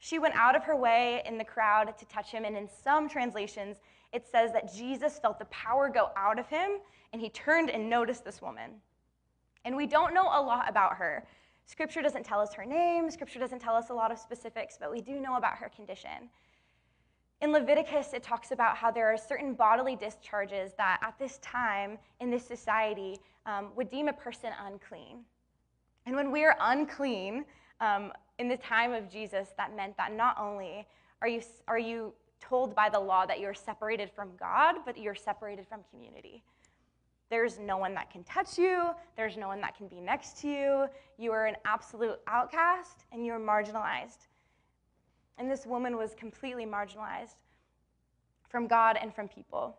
She 0.00 0.18
went 0.18 0.34
out 0.34 0.56
of 0.56 0.64
her 0.64 0.76
way 0.76 1.22
in 1.24 1.38
the 1.38 1.44
crowd 1.44 1.96
to 1.96 2.04
touch 2.06 2.30
him, 2.30 2.44
and 2.44 2.56
in 2.56 2.68
some 2.68 3.08
translations, 3.08 3.78
it 4.14 4.26
says 4.26 4.52
that 4.52 4.72
Jesus 4.72 5.18
felt 5.18 5.38
the 5.38 5.44
power 5.46 5.88
go 5.88 6.10
out 6.16 6.38
of 6.38 6.48
him 6.48 6.78
and 7.12 7.20
he 7.20 7.28
turned 7.28 7.68
and 7.68 7.90
noticed 7.90 8.24
this 8.24 8.40
woman. 8.40 8.70
And 9.64 9.76
we 9.76 9.86
don't 9.86 10.14
know 10.14 10.22
a 10.24 10.40
lot 10.40 10.68
about 10.68 10.94
her. 10.94 11.26
Scripture 11.66 12.00
doesn't 12.00 12.24
tell 12.24 12.40
us 12.40 12.54
her 12.54 12.64
name, 12.64 13.10
Scripture 13.10 13.38
doesn't 13.38 13.58
tell 13.58 13.74
us 13.74 13.90
a 13.90 13.94
lot 13.94 14.12
of 14.12 14.18
specifics, 14.18 14.76
but 14.78 14.92
we 14.92 15.00
do 15.00 15.20
know 15.20 15.36
about 15.36 15.56
her 15.56 15.68
condition. 15.68 16.30
In 17.40 17.52
Leviticus, 17.52 18.12
it 18.12 18.22
talks 18.22 18.52
about 18.52 18.76
how 18.76 18.90
there 18.90 19.12
are 19.12 19.16
certain 19.16 19.54
bodily 19.54 19.96
discharges 19.96 20.72
that 20.78 21.00
at 21.02 21.18
this 21.18 21.38
time 21.38 21.98
in 22.20 22.30
this 22.30 22.46
society 22.46 23.18
um, 23.46 23.70
would 23.74 23.90
deem 23.90 24.08
a 24.08 24.12
person 24.12 24.50
unclean. 24.64 25.24
And 26.06 26.14
when 26.14 26.30
we 26.30 26.44
are 26.44 26.56
unclean 26.60 27.44
um, 27.80 28.12
in 28.38 28.48
the 28.48 28.56
time 28.58 28.92
of 28.92 29.10
Jesus, 29.10 29.48
that 29.56 29.74
meant 29.74 29.96
that 29.96 30.12
not 30.12 30.36
only 30.38 30.86
are 31.20 31.28
you, 31.28 31.42
are 31.66 31.78
you 31.78 32.12
told 32.48 32.74
by 32.74 32.88
the 32.88 33.00
law 33.00 33.26
that 33.26 33.40
you're 33.40 33.54
separated 33.54 34.10
from 34.10 34.30
God, 34.38 34.76
but 34.84 34.98
you're 34.98 35.14
separated 35.14 35.66
from 35.66 35.80
community. 35.90 36.42
There's 37.30 37.58
no 37.58 37.78
one 37.78 37.94
that 37.94 38.10
can 38.10 38.22
touch 38.24 38.58
you, 38.58 38.90
there's 39.16 39.36
no 39.36 39.48
one 39.48 39.60
that 39.60 39.76
can 39.76 39.88
be 39.88 40.00
next 40.00 40.38
to 40.42 40.48
you. 40.48 40.86
You 41.18 41.32
are 41.32 41.46
an 41.46 41.56
absolute 41.64 42.20
outcast 42.26 43.04
and 43.12 43.24
you're 43.24 43.40
marginalized. 43.40 44.28
And 45.38 45.50
this 45.50 45.66
woman 45.66 45.96
was 45.96 46.14
completely 46.14 46.66
marginalized 46.66 47.36
from 48.48 48.66
God 48.66 48.98
and 49.00 49.12
from 49.12 49.26
people. 49.26 49.76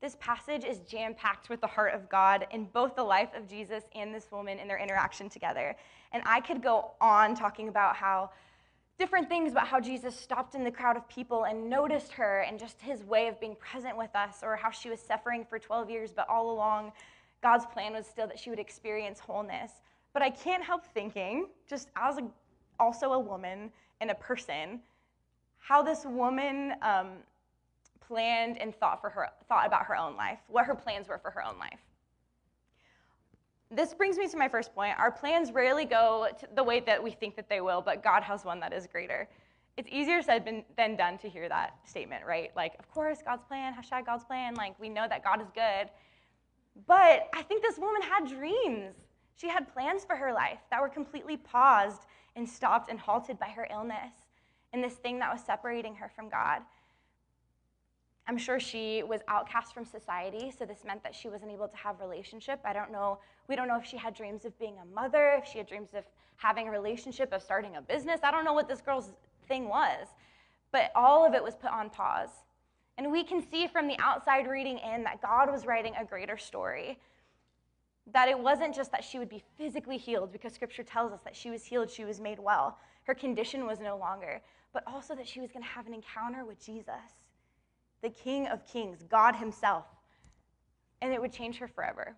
This 0.00 0.16
passage 0.20 0.64
is 0.64 0.80
jam 0.80 1.14
packed 1.14 1.48
with 1.48 1.60
the 1.60 1.66
heart 1.66 1.94
of 1.94 2.10
God 2.10 2.46
in 2.50 2.66
both 2.66 2.94
the 2.94 3.02
life 3.02 3.30
of 3.34 3.48
Jesus 3.48 3.84
and 3.94 4.14
this 4.14 4.30
woman 4.30 4.58
in 4.58 4.68
their 4.68 4.78
interaction 4.78 5.30
together. 5.30 5.74
And 6.12 6.22
I 6.26 6.40
could 6.40 6.62
go 6.62 6.90
on 7.00 7.34
talking 7.34 7.68
about 7.68 7.96
how 7.96 8.30
different 8.98 9.28
things 9.28 9.52
about 9.52 9.66
how 9.66 9.80
Jesus 9.80 10.18
stopped 10.18 10.54
in 10.54 10.64
the 10.64 10.70
crowd 10.70 10.96
of 10.96 11.08
people 11.08 11.44
and 11.44 11.68
noticed 11.68 12.12
her 12.12 12.40
and 12.40 12.58
just 12.58 12.80
his 12.80 13.02
way 13.04 13.28
of 13.28 13.40
being 13.40 13.56
present 13.56 13.96
with 13.96 14.14
us, 14.14 14.38
or 14.42 14.56
how 14.56 14.70
she 14.70 14.88
was 14.88 15.00
suffering 15.00 15.44
for 15.48 15.58
12 15.58 15.90
years, 15.90 16.12
but 16.12 16.28
all 16.28 16.50
along, 16.50 16.92
God's 17.42 17.66
plan 17.66 17.92
was 17.92 18.06
still 18.06 18.26
that 18.26 18.38
she 18.38 18.50
would 18.50 18.58
experience 18.58 19.18
wholeness. 19.18 19.72
But 20.12 20.22
I 20.22 20.30
can't 20.30 20.62
help 20.62 20.84
thinking, 20.86 21.48
just 21.68 21.88
as 21.96 22.18
a, 22.18 22.24
also 22.78 23.12
a 23.12 23.18
woman 23.18 23.70
and 24.00 24.10
a 24.10 24.14
person, 24.14 24.80
how 25.58 25.82
this 25.82 26.04
woman 26.04 26.74
um, 26.82 27.08
planned 28.06 28.58
and 28.58 28.74
thought 28.74 29.00
for 29.00 29.10
her 29.10 29.28
thought 29.48 29.66
about 29.66 29.86
her 29.86 29.96
own 29.96 30.16
life, 30.16 30.38
what 30.48 30.66
her 30.66 30.74
plans 30.74 31.08
were 31.08 31.18
for 31.18 31.30
her 31.30 31.44
own 31.44 31.58
life 31.58 31.80
this 33.74 33.94
brings 33.94 34.16
me 34.16 34.28
to 34.28 34.36
my 34.36 34.48
first 34.48 34.74
point. 34.74 34.98
Our 34.98 35.10
plans 35.10 35.52
rarely 35.52 35.84
go 35.84 36.28
the 36.54 36.62
way 36.62 36.80
that 36.80 37.02
we 37.02 37.10
think 37.10 37.36
that 37.36 37.48
they 37.48 37.60
will, 37.60 37.80
but 37.80 38.02
God 38.02 38.22
has 38.22 38.44
one 38.44 38.60
that 38.60 38.72
is 38.72 38.86
greater. 38.86 39.28
It's 39.76 39.88
easier 39.90 40.22
said 40.22 40.64
than 40.76 40.96
done 40.96 41.18
to 41.18 41.28
hear 41.28 41.48
that 41.48 41.76
statement, 41.84 42.24
right? 42.24 42.52
Like, 42.54 42.74
of 42.78 42.88
course, 42.90 43.18
God's 43.24 43.42
plan, 43.44 43.74
hashtag 43.74 44.06
God's 44.06 44.24
plan. 44.24 44.54
Like, 44.54 44.78
we 44.78 44.88
know 44.88 45.06
that 45.08 45.24
God 45.24 45.40
is 45.40 45.48
good. 45.54 45.90
But 46.86 47.28
I 47.34 47.42
think 47.42 47.62
this 47.62 47.78
woman 47.78 48.02
had 48.02 48.28
dreams. 48.28 48.94
She 49.36 49.48
had 49.48 49.72
plans 49.72 50.04
for 50.04 50.14
her 50.14 50.32
life 50.32 50.60
that 50.70 50.80
were 50.80 50.88
completely 50.88 51.36
paused 51.36 52.02
and 52.36 52.48
stopped 52.48 52.88
and 52.88 52.98
halted 52.98 53.38
by 53.38 53.48
her 53.48 53.66
illness 53.70 54.12
and 54.72 54.82
this 54.82 54.94
thing 54.94 55.18
that 55.20 55.32
was 55.32 55.40
separating 55.40 55.94
her 55.96 56.10
from 56.14 56.28
God. 56.28 56.62
I'm 58.26 58.38
sure 58.38 58.58
she 58.58 59.02
was 59.02 59.20
outcast 59.28 59.74
from 59.74 59.84
society, 59.84 60.50
so 60.56 60.64
this 60.64 60.84
meant 60.86 61.02
that 61.02 61.14
she 61.14 61.28
wasn't 61.28 61.52
able 61.52 61.68
to 61.68 61.76
have 61.76 62.00
relationship. 62.00 62.58
I 62.64 62.72
don't 62.72 62.90
know. 62.90 63.18
We 63.48 63.56
don't 63.56 63.68
know 63.68 63.78
if 63.78 63.84
she 63.84 63.98
had 63.98 64.14
dreams 64.14 64.46
of 64.46 64.58
being 64.58 64.76
a 64.82 64.94
mother, 64.94 65.38
if 65.38 65.46
she 65.46 65.58
had 65.58 65.66
dreams 65.66 65.90
of 65.94 66.04
having 66.36 66.68
a 66.68 66.70
relationship, 66.70 67.32
of 67.32 67.42
starting 67.42 67.76
a 67.76 67.82
business. 67.82 68.20
I 68.22 68.30
don't 68.30 68.44
know 68.44 68.54
what 68.54 68.66
this 68.66 68.80
girl's 68.80 69.12
thing 69.46 69.68
was, 69.68 70.06
but 70.72 70.90
all 70.94 71.26
of 71.26 71.34
it 71.34 71.44
was 71.44 71.54
put 71.54 71.70
on 71.70 71.90
pause. 71.90 72.30
And 72.96 73.12
we 73.12 73.24
can 73.24 73.46
see 73.50 73.66
from 73.66 73.88
the 73.88 73.98
outside 73.98 74.46
reading 74.46 74.78
in 74.78 75.04
that 75.04 75.20
God 75.20 75.50
was 75.50 75.66
writing 75.66 75.92
a 76.00 76.04
greater 76.04 76.38
story. 76.38 76.98
That 78.12 78.28
it 78.28 78.38
wasn't 78.38 78.74
just 78.74 78.90
that 78.92 79.04
she 79.04 79.18
would 79.18 79.28
be 79.28 79.42
physically 79.58 79.98
healed, 79.98 80.32
because 80.32 80.54
scripture 80.54 80.82
tells 80.82 81.12
us 81.12 81.20
that 81.24 81.36
she 81.36 81.50
was 81.50 81.64
healed, 81.64 81.90
she 81.90 82.04
was 82.06 82.20
made 82.20 82.38
well. 82.38 82.78
Her 83.02 83.14
condition 83.14 83.66
was 83.66 83.80
no 83.80 83.98
longer, 83.98 84.40
but 84.72 84.82
also 84.86 85.14
that 85.14 85.28
she 85.28 85.40
was 85.40 85.52
going 85.52 85.62
to 85.62 85.68
have 85.68 85.86
an 85.86 85.92
encounter 85.92 86.44
with 86.46 86.64
Jesus 86.64 87.23
the 88.04 88.10
King 88.10 88.46
of 88.48 88.66
Kings, 88.66 88.98
God 89.08 89.34
Himself, 89.34 89.86
and 91.00 91.12
it 91.12 91.20
would 91.20 91.32
change 91.32 91.56
her 91.56 91.66
forever. 91.66 92.14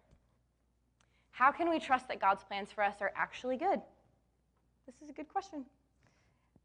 How 1.31 1.53
can 1.53 1.70
we 1.70 1.79
trust 1.79 2.09
that 2.09 2.20
God's 2.20 2.42
plans 2.42 2.72
for 2.72 2.83
us 2.83 2.96
are 3.01 3.12
actually 3.14 3.57
good? 3.57 3.81
This 4.85 4.96
is 5.01 5.09
a 5.09 5.12
good 5.12 5.29
question. 5.29 5.64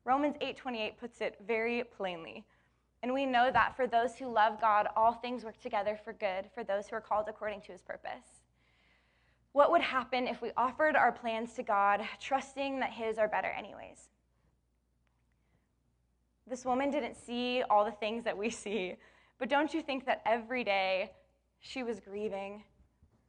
Romans 0.06 0.36
8:28 0.42 0.98
puts 0.98 1.22
it 1.22 1.38
very 1.46 1.84
plainly. 1.84 2.44
And 3.04 3.14
we 3.14 3.26
know 3.28 3.52
that 3.52 3.76
for 3.76 3.86
those 3.86 4.16
who 4.16 4.28
love 4.28 4.60
God, 4.60 4.88
all 4.96 5.14
things 5.14 5.44
work 5.44 5.60
together 5.60 5.96
for 6.04 6.14
good 6.14 6.50
for 6.54 6.64
those 6.64 6.88
who 6.88 6.96
are 6.96 7.02
called 7.02 7.28
according 7.30 7.62
to 7.62 7.72
his 7.72 7.82
purpose. 7.82 8.42
What 9.54 9.72
would 9.72 9.82
happen 9.82 10.28
if 10.28 10.42
we 10.42 10.52
offered 10.58 10.96
our 10.96 11.12
plans 11.12 11.54
to 11.56 11.64
God, 11.64 12.02
trusting 12.20 12.80
that 12.80 12.92
his 12.92 13.20
are 13.20 13.28
better 13.28 13.50
anyways? 13.50 14.10
This 16.48 16.66
woman 16.66 16.92
didn't 16.92 17.16
see 17.16 17.64
all 17.70 17.86
the 17.86 17.92
things 17.92 18.24
that 18.24 18.38
we 18.38 18.50
see, 18.64 18.98
but 19.42 19.50
don't 19.50 19.74
you 19.74 19.82
think 19.82 20.06
that 20.06 20.22
every 20.24 20.64
day 20.64 21.12
she 21.62 21.82
was 21.82 22.00
grieving? 22.00 22.64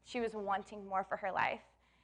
She 0.04 0.20
was 0.20 0.32
wanting 0.34 0.86
more 0.86 1.04
for 1.08 1.16
her 1.16 1.32
life. 1.32 1.62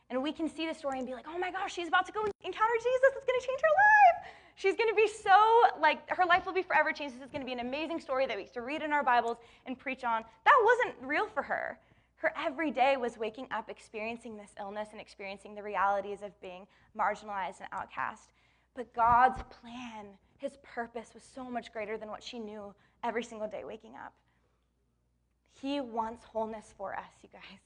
And 0.09 0.23
we 0.23 0.33
can 0.33 0.49
see 0.49 0.67
the 0.67 0.73
story 0.73 0.97
and 0.97 1.07
be 1.07 1.13
like, 1.13 1.27
oh 1.29 1.39
my 1.39 1.51
gosh, 1.51 1.75
she's 1.75 1.89
about 1.89 2.07
to 2.07 2.13
go 2.13 2.21
encounter 2.23 2.75
Jesus. 2.79 3.11
It's 3.17 3.27
going 3.27 3.39
to 3.39 3.47
change 3.47 3.61
her 3.61 3.69
life. 3.69 4.33
She's 4.55 4.77
going 4.77 4.89
to 4.89 4.95
be 4.95 5.07
so, 5.07 5.79
like, 5.79 6.09
her 6.09 6.25
life 6.25 6.47
will 6.47 6.55
be 6.55 6.63
forever 6.63 6.91
changed. 6.91 7.17
This 7.17 7.23
is 7.23 7.31
going 7.31 7.43
to 7.43 7.47
be 7.47 7.53
an 7.53 7.61
amazing 7.61 8.01
story 8.01 8.27
that 8.27 8.35
we 8.35 8.45
used 8.45 8.55
to 8.55 8.63
read 8.63 8.83
in 8.83 8.95
our 8.95 9.03
Bibles 9.03 9.37
and 9.67 9.79
preach 9.79 10.05
on. 10.05 10.25
That 10.47 10.59
wasn't 10.65 11.07
real 11.07 11.27
for 11.27 11.43
her. 11.43 11.79
Her 12.17 12.33
every 12.35 12.71
day 12.71 12.97
was 12.97 13.19
waking 13.19 13.49
up, 13.51 13.69
experiencing 13.69 14.39
this 14.39 14.53
illness, 14.59 14.89
and 14.93 15.03
experiencing 15.03 15.55
the 15.55 15.63
realities 15.63 16.23
of 16.23 16.33
being 16.41 16.67
marginalized 16.99 17.61
and 17.61 17.69
outcast. 17.73 18.33
But 18.75 18.95
God's 18.95 19.43
plan, 19.51 20.07
his 20.39 20.57
purpose, 20.63 21.11
was 21.15 21.23
so 21.23 21.45
much 21.45 21.73
greater 21.73 21.97
than 21.97 22.09
what 22.09 22.23
she 22.23 22.39
knew 22.39 22.75
every 23.05 23.23
single 23.23 23.49
day 23.49 23.65
waking 23.65 23.95
up. 23.95 24.15
He 25.61 25.81
wants 25.81 26.25
wholeness 26.25 26.73
for 26.77 26.95
us, 26.95 27.11
you 27.23 27.29
guys. 27.33 27.61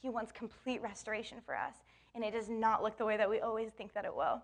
He 0.00 0.08
wants 0.08 0.32
complete 0.32 0.82
restoration 0.82 1.38
for 1.44 1.56
us, 1.56 1.74
and 2.14 2.24
it 2.24 2.32
does 2.32 2.48
not 2.48 2.82
look 2.82 2.98
the 2.98 3.04
way 3.04 3.16
that 3.16 3.28
we 3.28 3.40
always 3.40 3.70
think 3.70 3.92
that 3.94 4.04
it 4.04 4.14
will. 4.14 4.42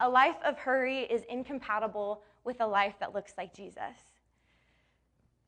A 0.00 0.08
life 0.08 0.36
of 0.44 0.58
hurry 0.58 1.00
is 1.02 1.22
incompatible 1.28 2.22
with 2.44 2.60
a 2.60 2.66
life 2.66 2.94
that 3.00 3.14
looks 3.14 3.34
like 3.38 3.54
Jesus. 3.54 3.80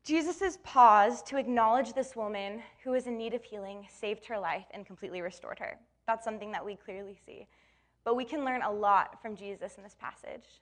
Jesus' 0.03 0.57
pause 0.63 1.21
to 1.23 1.37
acknowledge 1.37 1.93
this 1.93 2.15
woman 2.15 2.61
who 2.83 2.93
is 2.93 3.07
in 3.07 3.17
need 3.17 3.33
of 3.33 3.43
healing 3.43 3.87
saved 3.91 4.25
her 4.25 4.39
life 4.39 4.65
and 4.71 4.85
completely 4.85 5.21
restored 5.21 5.59
her. 5.59 5.77
That's 6.07 6.23
something 6.25 6.51
that 6.51 6.65
we 6.65 6.75
clearly 6.75 7.17
see. 7.25 7.47
But 8.03 8.15
we 8.15 8.25
can 8.25 8.45
learn 8.45 8.61
a 8.61 8.71
lot 8.71 9.21
from 9.21 9.35
Jesus 9.35 9.77
in 9.77 9.83
this 9.83 9.95
passage. 9.99 10.61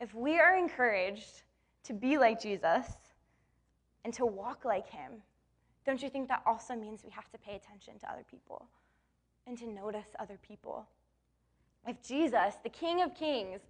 If 0.00 0.14
we 0.14 0.38
are 0.38 0.56
encouraged 0.56 1.42
to 1.84 1.92
be 1.92 2.18
like 2.18 2.40
Jesus 2.40 2.86
and 4.04 4.14
to 4.14 4.24
walk 4.24 4.64
like 4.64 4.88
him, 4.88 5.22
don't 5.84 6.02
you 6.02 6.08
think 6.08 6.28
that 6.28 6.42
also 6.46 6.74
means 6.74 7.04
we 7.04 7.10
have 7.10 7.30
to 7.30 7.38
pay 7.38 7.54
attention 7.54 7.98
to 8.00 8.10
other 8.10 8.24
people 8.30 8.66
and 9.46 9.58
to 9.58 9.66
notice 9.66 10.06
other 10.18 10.38
people? 10.46 10.86
If 11.86 12.02
Jesus, 12.02 12.54
the 12.62 12.68
King 12.68 13.02
of 13.02 13.14
Kings, 13.14 13.60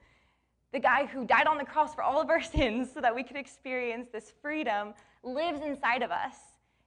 the 0.73 0.81
guy 0.81 1.07
who 1.07 1.25
died 1.25 1.47
on 1.47 1.59
the 1.59 1.65
cross 1.65 1.95
for 1.95 2.03
all 2.03 2.21
of 2.21 2.31
our 2.31 2.43
sins 2.57 2.89
so 2.93 3.01
that 3.01 3.15
we 3.15 3.23
could 3.23 3.37
experience 3.37 4.09
this 4.13 4.33
freedom, 4.43 4.95
lives 5.23 5.61
inside 5.63 6.03
of 6.03 6.11
us, 6.11 6.35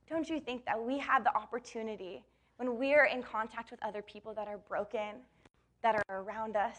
don't 0.10 0.30
you 0.30 0.40
think 0.40 0.66
that 0.66 0.82
we 0.82 0.98
have 1.00 1.24
the 1.24 1.36
opportunity 1.36 2.24
when 2.58 2.78
we 2.78 2.94
are 2.94 3.06
in 3.06 3.24
contact 3.24 3.72
with 3.72 3.82
other 3.84 4.02
people 4.02 4.34
that 4.34 4.48
are 4.48 4.58
broken, 4.58 5.16
that 5.84 5.96
are 5.96 6.22
around 6.22 6.56
us, 6.56 6.78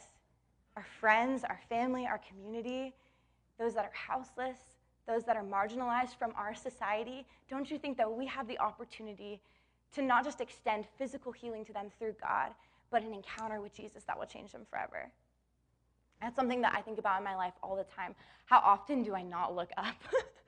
our 0.76 0.86
friends, 1.00 1.44
our 1.44 1.60
family, 1.68 2.06
our 2.06 2.20
community, 2.28 2.94
those 3.58 3.74
that 3.74 3.84
are 3.84 3.92
houseless, 3.92 4.56
those 5.06 5.24
that 5.24 5.36
are 5.36 5.44
marginalized 5.44 6.18
from 6.18 6.32
our 6.36 6.54
society, 6.54 7.26
don't 7.48 7.70
you 7.70 7.78
think 7.78 7.96
that 7.98 8.10
we 8.10 8.26
have 8.26 8.48
the 8.48 8.58
opportunity 8.58 9.40
to 9.94 10.02
not 10.02 10.24
just 10.24 10.40
extend 10.40 10.86
physical 10.98 11.30
healing 11.30 11.64
to 11.64 11.72
them 11.72 11.86
through 11.98 12.14
God, 12.20 12.52
but 12.90 13.02
an 13.02 13.14
encounter 13.14 13.60
with 13.60 13.74
Jesus 13.74 14.02
that 14.04 14.18
will 14.18 14.26
change 14.26 14.52
them 14.52 14.66
forever? 14.68 15.10
That's 16.20 16.36
something 16.36 16.62
that 16.62 16.74
I 16.74 16.80
think 16.80 16.98
about 16.98 17.18
in 17.18 17.24
my 17.24 17.36
life 17.36 17.52
all 17.62 17.76
the 17.76 17.84
time. 17.84 18.14
How 18.46 18.58
often 18.58 19.02
do 19.02 19.14
I 19.14 19.22
not 19.22 19.54
look 19.54 19.70
up? 19.76 19.94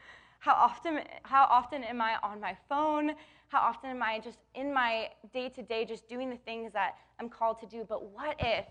how 0.47 0.53
often 0.53 1.01
how 1.25 1.45
often 1.51 1.83
am 1.83 2.01
I 2.01 2.19
on 2.23 2.41
my 2.41 2.57
phone? 2.69 3.11
How 3.49 3.59
often 3.59 3.91
am 3.91 4.01
I 4.01 4.21
just 4.21 4.39
in 4.55 4.73
my 4.73 5.09
day 5.33 5.49
to 5.49 5.61
day 5.61 5.85
just 5.85 6.09
doing 6.09 6.31
the 6.31 6.37
things 6.37 6.73
that 6.73 6.95
I'm 7.19 7.29
called 7.29 7.59
to 7.63 7.67
do? 7.67 7.85
But 7.87 8.13
what 8.13 8.37
if 8.39 8.65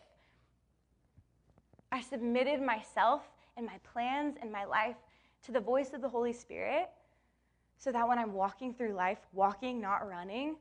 I 1.92 2.00
submitted 2.00 2.62
myself 2.62 3.24
and 3.58 3.66
my 3.66 3.78
plans 3.84 4.38
and 4.42 4.54
my 4.54 4.64
life 4.64 4.96
to 5.44 5.52
the 5.52 5.60
voice 5.60 5.92
of 5.94 6.02
the 6.02 6.08
Holy 6.08 6.32
Spirit 6.32 6.90
so 7.78 7.92
that 7.92 8.08
when 8.08 8.20
I'm 8.20 8.32
walking 8.32 8.74
through 8.74 8.94
life, 8.94 9.20
walking, 9.34 9.82
not 9.82 10.08
running, 10.08 10.56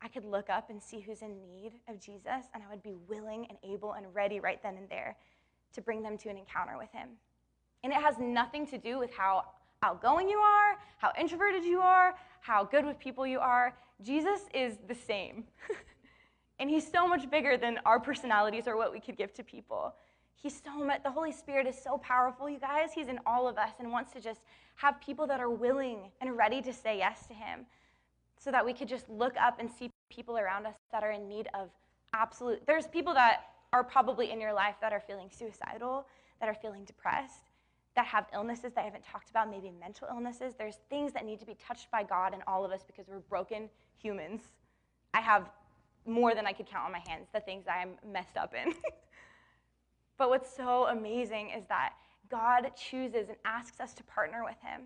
I 0.00 0.06
could 0.06 0.24
look 0.24 0.48
up 0.48 0.70
and 0.70 0.80
see 0.80 1.00
who's 1.00 1.22
in 1.22 1.40
need 1.42 1.72
of 1.88 1.98
Jesus, 2.00 2.44
and 2.54 2.62
I 2.62 2.70
would 2.70 2.84
be 2.84 2.94
willing 3.08 3.46
and 3.48 3.58
able 3.64 3.94
and 3.94 4.06
ready 4.14 4.38
right 4.38 4.62
then 4.62 4.76
and 4.76 4.88
there 4.88 5.16
to 5.72 5.80
bring 5.80 6.04
them 6.04 6.16
to 6.18 6.28
an 6.28 6.36
encounter 6.36 6.78
with 6.78 6.92
Him. 6.92 7.08
And 7.82 7.92
it 7.92 8.00
has 8.00 8.16
nothing 8.18 8.64
to 8.68 8.78
do 8.78 9.00
with 9.00 9.12
how 9.12 9.44
outgoing 9.82 10.28
you 10.28 10.38
are, 10.38 10.78
how 10.98 11.12
introverted 11.18 11.64
you 11.64 11.80
are, 11.80 12.14
how 12.40 12.64
good 12.64 12.84
with 12.84 12.98
people 12.98 13.26
you 13.26 13.38
are. 13.38 13.74
Jesus 14.02 14.42
is 14.54 14.78
the 14.88 14.94
same. 14.94 15.44
and 16.58 16.70
He's 16.70 16.90
so 16.90 17.06
much 17.06 17.30
bigger 17.30 17.56
than 17.56 17.78
our 17.84 18.00
personalities 18.00 18.66
or 18.66 18.76
what 18.76 18.92
we 18.92 19.00
could 19.00 19.16
give 19.16 19.32
to 19.34 19.42
people. 19.42 19.94
He's 20.34 20.60
so 20.62 20.84
much, 20.84 21.02
the 21.02 21.10
Holy 21.10 21.32
Spirit 21.32 21.66
is 21.66 21.76
so 21.82 21.98
powerful, 21.98 22.48
you 22.48 22.58
guys. 22.58 22.90
He's 22.94 23.08
in 23.08 23.18
all 23.26 23.48
of 23.48 23.58
us 23.58 23.70
and 23.78 23.90
wants 23.90 24.12
to 24.12 24.20
just 24.20 24.40
have 24.76 25.00
people 25.00 25.26
that 25.26 25.40
are 25.40 25.50
willing 25.50 26.10
and 26.20 26.36
ready 26.36 26.60
to 26.62 26.72
say 26.72 26.98
yes 26.98 27.26
to 27.26 27.34
Him 27.34 27.66
so 28.38 28.50
that 28.50 28.64
we 28.64 28.72
could 28.72 28.88
just 28.88 29.08
look 29.08 29.34
up 29.40 29.58
and 29.58 29.70
see 29.70 29.90
people 30.10 30.38
around 30.38 30.66
us 30.66 30.74
that 30.92 31.02
are 31.02 31.12
in 31.12 31.28
need 31.28 31.48
of 31.54 31.70
absolute. 32.14 32.64
There's 32.66 32.86
people 32.86 33.14
that 33.14 33.44
are 33.72 33.82
probably 33.82 34.30
in 34.30 34.40
your 34.40 34.52
life 34.52 34.76
that 34.80 34.92
are 34.92 35.00
feeling 35.00 35.28
suicidal, 35.30 36.06
that 36.40 36.48
are 36.48 36.54
feeling 36.54 36.84
depressed, 36.84 37.50
that 37.96 38.06
have 38.06 38.26
illnesses 38.32 38.72
that 38.74 38.82
I 38.82 38.84
haven't 38.84 39.04
talked 39.04 39.30
about, 39.30 39.50
maybe 39.50 39.72
mental 39.80 40.06
illnesses. 40.10 40.54
There's 40.56 40.76
things 40.88 41.12
that 41.14 41.24
need 41.24 41.40
to 41.40 41.46
be 41.46 41.56
touched 41.66 41.90
by 41.90 42.02
God 42.02 42.34
in 42.34 42.40
all 42.46 42.64
of 42.64 42.70
us 42.70 42.82
because 42.86 43.08
we're 43.08 43.20
broken 43.20 43.68
humans. 43.98 44.42
I 45.14 45.20
have 45.20 45.50
more 46.04 46.34
than 46.34 46.46
I 46.46 46.52
could 46.52 46.66
count 46.66 46.84
on 46.84 46.92
my 46.92 47.02
hands, 47.08 47.28
the 47.32 47.40
things 47.40 47.64
I'm 47.68 47.92
messed 48.12 48.36
up 48.36 48.54
in. 48.54 48.74
but 50.18 50.28
what's 50.28 50.54
so 50.54 50.86
amazing 50.86 51.50
is 51.56 51.64
that 51.68 51.94
God 52.30 52.70
chooses 52.76 53.28
and 53.28 53.36
asks 53.44 53.80
us 53.80 53.94
to 53.94 54.04
partner 54.04 54.44
with 54.44 54.60
Him. 54.62 54.82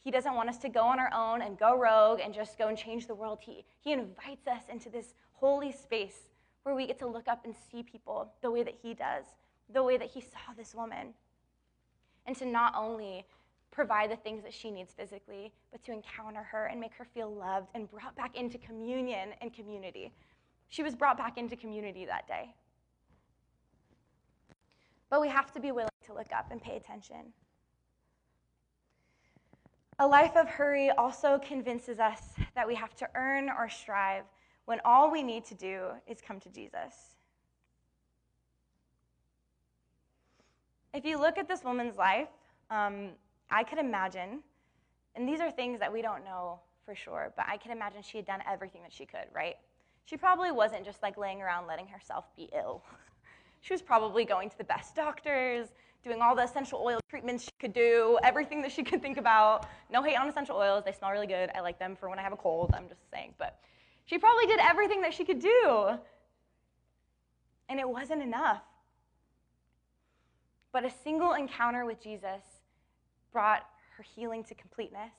He 0.00 0.12
doesn't 0.12 0.34
want 0.34 0.48
us 0.48 0.58
to 0.58 0.68
go 0.68 0.82
on 0.82 1.00
our 1.00 1.12
own 1.12 1.42
and 1.42 1.58
go 1.58 1.76
rogue 1.76 2.20
and 2.22 2.32
just 2.32 2.56
go 2.56 2.68
and 2.68 2.78
change 2.78 3.06
the 3.06 3.14
world. 3.14 3.40
He, 3.42 3.64
he 3.80 3.92
invites 3.92 4.46
us 4.46 4.62
into 4.72 4.88
this 4.88 5.14
holy 5.32 5.72
space 5.72 6.30
where 6.62 6.74
we 6.74 6.86
get 6.86 6.98
to 7.00 7.06
look 7.06 7.28
up 7.28 7.44
and 7.44 7.54
see 7.70 7.82
people 7.82 8.32
the 8.42 8.50
way 8.50 8.62
that 8.62 8.74
He 8.80 8.94
does, 8.94 9.24
the 9.72 9.82
way 9.82 9.96
that 9.96 10.08
He 10.08 10.20
saw 10.20 10.54
this 10.56 10.74
woman. 10.74 11.14
And 12.28 12.36
to 12.36 12.44
not 12.44 12.74
only 12.76 13.24
provide 13.70 14.10
the 14.10 14.16
things 14.16 14.42
that 14.42 14.52
she 14.52 14.70
needs 14.70 14.92
physically, 14.92 15.50
but 15.72 15.82
to 15.84 15.92
encounter 15.92 16.42
her 16.42 16.66
and 16.66 16.78
make 16.78 16.92
her 16.92 17.06
feel 17.06 17.32
loved 17.34 17.68
and 17.74 17.90
brought 17.90 18.14
back 18.16 18.36
into 18.36 18.58
communion 18.58 19.30
and 19.40 19.50
community. 19.54 20.12
She 20.68 20.82
was 20.82 20.94
brought 20.94 21.16
back 21.16 21.38
into 21.38 21.56
community 21.56 22.04
that 22.04 22.28
day. 22.28 22.54
But 25.08 25.22
we 25.22 25.28
have 25.28 25.52
to 25.54 25.60
be 25.60 25.72
willing 25.72 25.88
to 26.04 26.12
look 26.12 26.30
up 26.36 26.50
and 26.50 26.60
pay 26.60 26.76
attention. 26.76 27.32
A 29.98 30.06
life 30.06 30.36
of 30.36 30.50
hurry 30.50 30.90
also 30.90 31.40
convinces 31.42 31.98
us 31.98 32.34
that 32.54 32.68
we 32.68 32.74
have 32.74 32.94
to 32.96 33.08
earn 33.14 33.48
or 33.48 33.70
strive 33.70 34.24
when 34.66 34.80
all 34.84 35.10
we 35.10 35.22
need 35.22 35.46
to 35.46 35.54
do 35.54 35.86
is 36.06 36.20
come 36.20 36.40
to 36.40 36.50
Jesus. 36.50 37.17
If 40.98 41.04
you 41.04 41.16
look 41.16 41.38
at 41.38 41.46
this 41.46 41.62
woman's 41.62 41.96
life, 41.96 42.26
um, 42.70 43.10
I 43.52 43.62
could 43.62 43.78
imagine, 43.78 44.40
and 45.14 45.28
these 45.28 45.38
are 45.38 45.48
things 45.48 45.78
that 45.78 45.92
we 45.92 46.02
don't 46.02 46.24
know 46.24 46.58
for 46.84 46.96
sure, 46.96 47.32
but 47.36 47.46
I 47.48 47.56
can 47.56 47.70
imagine 47.70 48.02
she 48.02 48.16
had 48.16 48.26
done 48.26 48.40
everything 48.50 48.82
that 48.82 48.92
she 48.92 49.06
could, 49.06 49.26
right? 49.32 49.54
She 50.06 50.16
probably 50.16 50.50
wasn't 50.50 50.84
just 50.84 51.00
like 51.00 51.16
laying 51.16 51.40
around 51.40 51.68
letting 51.68 51.86
herself 51.86 52.24
be 52.34 52.48
ill. 52.52 52.82
she 53.60 53.72
was 53.72 53.80
probably 53.80 54.24
going 54.24 54.50
to 54.50 54.58
the 54.58 54.64
best 54.64 54.96
doctors, 54.96 55.68
doing 56.02 56.20
all 56.20 56.34
the 56.34 56.42
essential 56.42 56.82
oil 56.84 56.98
treatments 57.08 57.44
she 57.44 57.50
could 57.60 57.72
do, 57.72 58.18
everything 58.24 58.60
that 58.62 58.72
she 58.72 58.82
could 58.82 59.00
think 59.00 59.18
about. 59.18 59.68
No 59.92 60.02
hate 60.02 60.16
on 60.16 60.28
essential 60.28 60.56
oils, 60.56 60.82
they 60.84 60.90
smell 60.90 61.12
really 61.12 61.28
good. 61.28 61.48
I 61.54 61.60
like 61.60 61.78
them 61.78 61.94
for 61.94 62.08
when 62.08 62.18
I 62.18 62.22
have 62.22 62.32
a 62.32 62.36
cold, 62.36 62.72
I'm 62.74 62.88
just 62.88 63.08
saying. 63.12 63.34
But 63.38 63.60
she 64.06 64.18
probably 64.18 64.46
did 64.46 64.58
everything 64.58 65.00
that 65.02 65.14
she 65.14 65.24
could 65.24 65.38
do. 65.38 65.90
And 67.68 67.78
it 67.78 67.88
wasn't 67.88 68.20
enough. 68.20 68.62
But 70.72 70.84
a 70.84 70.90
single 70.90 71.32
encounter 71.32 71.84
with 71.84 72.02
Jesus 72.02 72.42
brought 73.32 73.62
her 73.96 74.02
healing 74.02 74.44
to 74.44 74.54
completeness. 74.54 75.12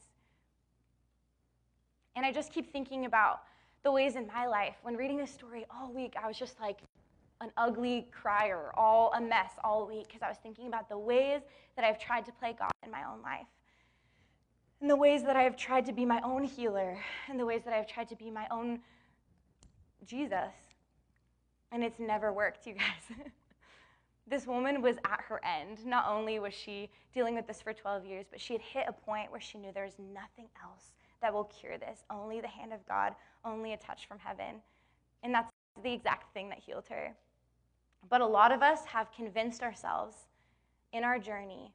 And 2.16 2.26
I 2.26 2.32
just 2.32 2.52
keep 2.52 2.72
thinking 2.72 3.06
about 3.06 3.42
the 3.84 3.92
ways 3.92 4.16
in 4.16 4.28
my 4.28 4.46
life. 4.46 4.76
When 4.84 4.96
reading 4.96 5.18
this 5.18 5.32
story 5.32 5.66
all 5.70 5.92
week, 5.92 6.16
I 6.22 6.28
was 6.28 6.38
just 6.38 6.60
like, 6.60 6.80
an 7.42 7.52
ugly 7.58 8.08
crier, 8.12 8.72
all 8.76 9.14
a 9.14 9.22
mess 9.22 9.52
all 9.64 9.88
week, 9.88 10.08
because 10.08 10.22
I 10.22 10.28
was 10.28 10.38
thinking 10.44 10.68
about 10.68 10.90
the 10.90 10.98
ways 10.98 11.42
that 11.76 11.86
I've 11.86 12.00
tried 12.00 12.26
to 12.26 12.32
play 12.34 12.56
God 12.58 12.72
in 12.84 12.92
my 12.92 13.04
own 13.10 13.22
life, 13.22 13.48
and 14.82 14.90
the 14.90 14.96
ways 14.96 15.24
that 15.24 15.36
I 15.36 15.44
have 15.44 15.56
tried 15.56 15.86
to 15.86 15.94
be 15.94 16.06
my 16.06 16.22
own 16.22 16.44
healer, 16.44 16.98
and 17.30 17.40
the 17.40 17.46
ways 17.46 17.62
that 17.66 17.74
I've 17.74 17.88
tried 17.88 18.10
to 18.10 18.16
be 18.16 18.30
my 18.30 18.48
own 18.52 18.80
Jesus. 20.06 20.54
And 21.72 21.84
it's 21.84 22.00
never 22.00 22.34
worked, 22.34 22.66
you 22.66 22.74
guys. 22.74 23.18
this 24.30 24.46
woman 24.46 24.82
was 24.82 24.98
at 25.06 25.22
her 25.28 25.42
end. 25.44 25.86
Not 25.86 26.06
only 26.08 26.40
was 26.40 26.54
she 26.54 26.90
dealing 27.14 27.36
with 27.36 27.48
this 27.48 27.62
for 27.62 27.74
12 27.74 28.06
years, 28.06 28.26
but 28.30 28.40
she 28.40 28.54
had 28.54 28.62
hit 28.62 28.86
a 28.88 28.94
point 28.94 29.32
where 29.32 29.42
she 29.42 29.58
knew 29.58 29.72
there 29.74 29.86
was 29.86 29.98
nothing 30.14 30.48
else 30.64 30.92
that 31.22 31.34
will 31.34 31.46
cure 31.46 31.78
this. 31.78 32.04
Only 32.10 32.40
the 32.40 32.48
hand 32.48 32.72
of 32.72 32.86
God, 32.88 33.14
only 33.44 33.74
a 33.74 33.78
touch 33.78 34.08
from 34.08 34.20
heaven. 34.20 34.62
And 35.24 35.34
that's 35.34 35.52
the 35.84 35.92
exact 35.92 36.34
thing 36.34 36.50
that 36.50 36.60
healed 36.60 36.86
her. 36.90 37.16
But 38.10 38.22
a 38.22 38.26
lot 38.26 38.52
of 38.52 38.62
us 38.62 38.86
have 38.86 39.12
convinced 39.12 39.64
ourselves 39.64 40.16
in 40.94 41.04
our 41.04 41.20
journey 41.20 41.74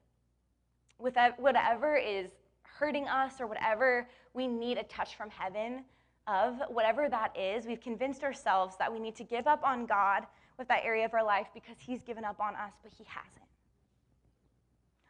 with 0.97 1.15
whatever 1.37 1.97
is 1.97 2.29
hurting 2.63 3.07
us 3.07 3.39
or 3.39 3.47
whatever 3.47 4.07
we 4.33 4.47
need 4.47 4.77
a 4.77 4.83
touch 4.83 5.15
from 5.15 5.29
heaven 5.29 5.83
of, 6.27 6.55
whatever 6.69 7.07
that 7.09 7.37
is, 7.37 7.65
we've 7.67 7.81
convinced 7.81 8.23
ourselves 8.23 8.75
that 8.79 8.91
we 8.91 8.99
need 8.99 9.15
to 9.15 9.23
give 9.23 9.45
up 9.45 9.63
on 9.63 9.85
God 9.85 10.25
with 10.57 10.67
that 10.67 10.83
area 10.83 11.05
of 11.05 11.13
our 11.13 11.23
life 11.23 11.47
because 11.53 11.75
He's 11.79 12.01
given 12.03 12.23
up 12.23 12.39
on 12.39 12.55
us, 12.55 12.73
but 12.83 12.91
He 12.97 13.03
hasn't. 13.07 13.31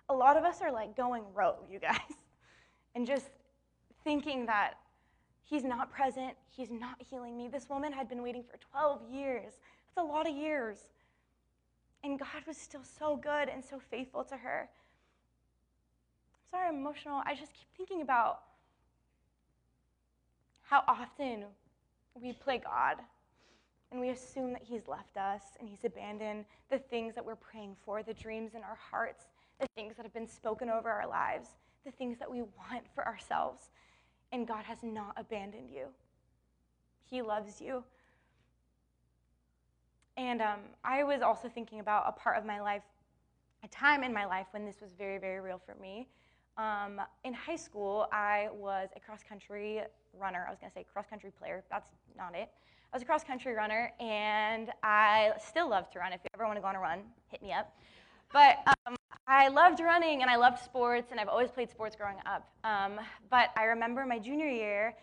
A 0.09 0.13
lot 0.13 0.37
of 0.37 0.43
us 0.43 0.61
are 0.61 0.71
like 0.71 0.95
going 0.95 1.23
rogue, 1.33 1.69
you 1.69 1.79
guys, 1.79 1.99
and 2.95 3.05
just 3.05 3.25
thinking 4.03 4.45
that 4.45 4.75
He's 5.43 5.63
not 5.63 5.91
present, 5.91 6.33
He's 6.49 6.71
not 6.71 6.95
healing 6.97 7.37
me. 7.37 7.47
This 7.47 7.69
woman 7.69 7.91
had 7.91 8.09
been 8.09 8.23
waiting 8.23 8.43
for 8.43 8.57
12 8.71 9.01
years. 9.11 9.53
That's 9.87 10.05
a 10.05 10.11
lot 10.11 10.27
of 10.27 10.35
years. 10.35 10.77
And 12.03 12.19
God 12.19 12.43
was 12.47 12.57
still 12.57 12.83
so 12.83 13.15
good 13.15 13.49
and 13.49 13.63
so 13.63 13.79
faithful 13.79 14.23
to 14.25 14.37
her. 14.37 14.69
I'm 16.33 16.51
Sorry, 16.51 16.67
I'm 16.67 16.75
emotional. 16.75 17.21
I 17.25 17.33
just 17.33 17.53
keep 17.53 17.67
thinking 17.75 18.01
about 18.01 18.41
how 20.61 20.83
often 20.87 21.45
we 22.21 22.33
play 22.33 22.59
God 22.63 22.97
and 23.95 24.01
we 24.01 24.09
assume 24.09 24.51
that 24.51 24.61
He's 24.61 24.89
left 24.89 25.15
us 25.15 25.41
and 25.57 25.69
He's 25.69 25.85
abandoned 25.85 26.43
the 26.69 26.77
things 26.77 27.15
that 27.15 27.23
we're 27.25 27.37
praying 27.37 27.77
for, 27.85 28.03
the 28.03 28.13
dreams 28.13 28.51
in 28.53 28.61
our 28.61 28.77
hearts, 28.91 29.23
the 29.57 29.67
things 29.73 29.95
that 29.95 30.03
have 30.03 30.13
been 30.13 30.27
spoken 30.27 30.69
over 30.69 30.89
our 30.89 31.07
lives, 31.07 31.47
the 31.85 31.91
things 31.91 32.19
that 32.19 32.29
we 32.29 32.41
want 32.41 32.83
for 32.93 33.07
ourselves. 33.07 33.69
And 34.33 34.45
God 34.45 34.65
has 34.65 34.79
not 34.83 35.13
abandoned 35.15 35.69
you, 35.73 35.85
He 37.09 37.21
loves 37.21 37.61
you. 37.61 37.85
And 40.17 40.41
um, 40.41 40.59
I 40.83 41.05
was 41.05 41.21
also 41.21 41.47
thinking 41.47 41.79
about 41.79 42.03
a 42.05 42.11
part 42.11 42.37
of 42.37 42.45
my 42.45 42.59
life, 42.59 42.83
a 43.63 43.67
time 43.69 44.03
in 44.03 44.13
my 44.13 44.25
life 44.25 44.47
when 44.51 44.65
this 44.65 44.81
was 44.81 44.91
very, 44.97 45.19
very 45.19 45.39
real 45.39 45.61
for 45.65 45.75
me. 45.81 46.09
Um, 46.57 46.99
in 47.23 47.33
high 47.33 47.55
school, 47.55 48.09
I 48.11 48.49
was 48.53 48.89
a 48.97 48.99
cross 48.99 49.23
country 49.23 49.83
runner. 50.19 50.43
I 50.45 50.51
was 50.51 50.59
going 50.59 50.69
to 50.69 50.73
say 50.73 50.85
cross 50.91 51.05
country 51.09 51.31
player. 51.39 51.63
That's 51.69 51.91
not 52.17 52.35
it. 52.35 52.49
I 52.95 52.97
was 52.97 53.03
a 53.03 53.07
cross 53.07 53.25
country 53.25 53.53
runner, 53.53 53.91
and 53.99 54.71
I 54.81 55.33
still 55.45 55.69
love 55.69 55.91
to 55.91 55.99
run. 55.99 56.13
If 56.13 56.21
you 56.23 56.29
ever 56.33 56.45
want 56.45 56.55
to 56.55 56.61
go 56.61 56.69
on 56.69 56.77
a 56.77 56.79
run, 56.79 57.01
hit 57.27 57.41
me 57.41 57.51
up. 57.51 57.77
But 58.31 58.59
um, 58.87 58.95
I 59.27 59.49
loved 59.49 59.81
running 59.81 60.21
and 60.21 60.31
I 60.31 60.37
loved 60.37 60.59
sports, 60.59 61.09
and 61.11 61.19
I've 61.19 61.27
always 61.27 61.51
played 61.51 61.69
sports 61.69 61.97
growing 61.97 62.15
up. 62.25 62.47
Um, 62.63 63.01
but 63.29 63.49
I 63.57 63.65
remember 63.65 64.05
my 64.05 64.17
junior 64.17 64.47
year, 64.47 64.95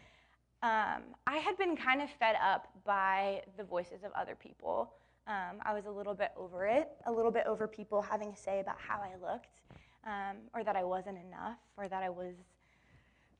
um, 0.62 1.02
I 1.26 1.36
had 1.36 1.58
been 1.58 1.76
kind 1.76 2.00
of 2.00 2.08
fed 2.18 2.34
up 2.42 2.66
by 2.86 3.42
the 3.58 3.64
voices 3.64 4.04
of 4.04 4.12
other 4.12 4.36
people. 4.36 4.94
Um, 5.26 5.60
I 5.62 5.74
was 5.74 5.84
a 5.84 5.90
little 5.90 6.14
bit 6.14 6.30
over 6.34 6.66
it, 6.66 6.88
a 7.04 7.12
little 7.12 7.30
bit 7.30 7.44
over 7.46 7.68
people 7.68 8.00
having 8.00 8.30
a 8.30 8.36
say 8.38 8.60
about 8.60 8.76
how 8.78 9.02
I 9.02 9.16
looked. 9.20 9.60
um, 10.04 10.36
or 10.54 10.64
that 10.64 10.76
I 10.76 10.84
wasn't 10.84 11.18
enough, 11.18 11.58
or 11.76 11.88
that 11.88 12.02
I 12.02 12.10
was 12.10 12.34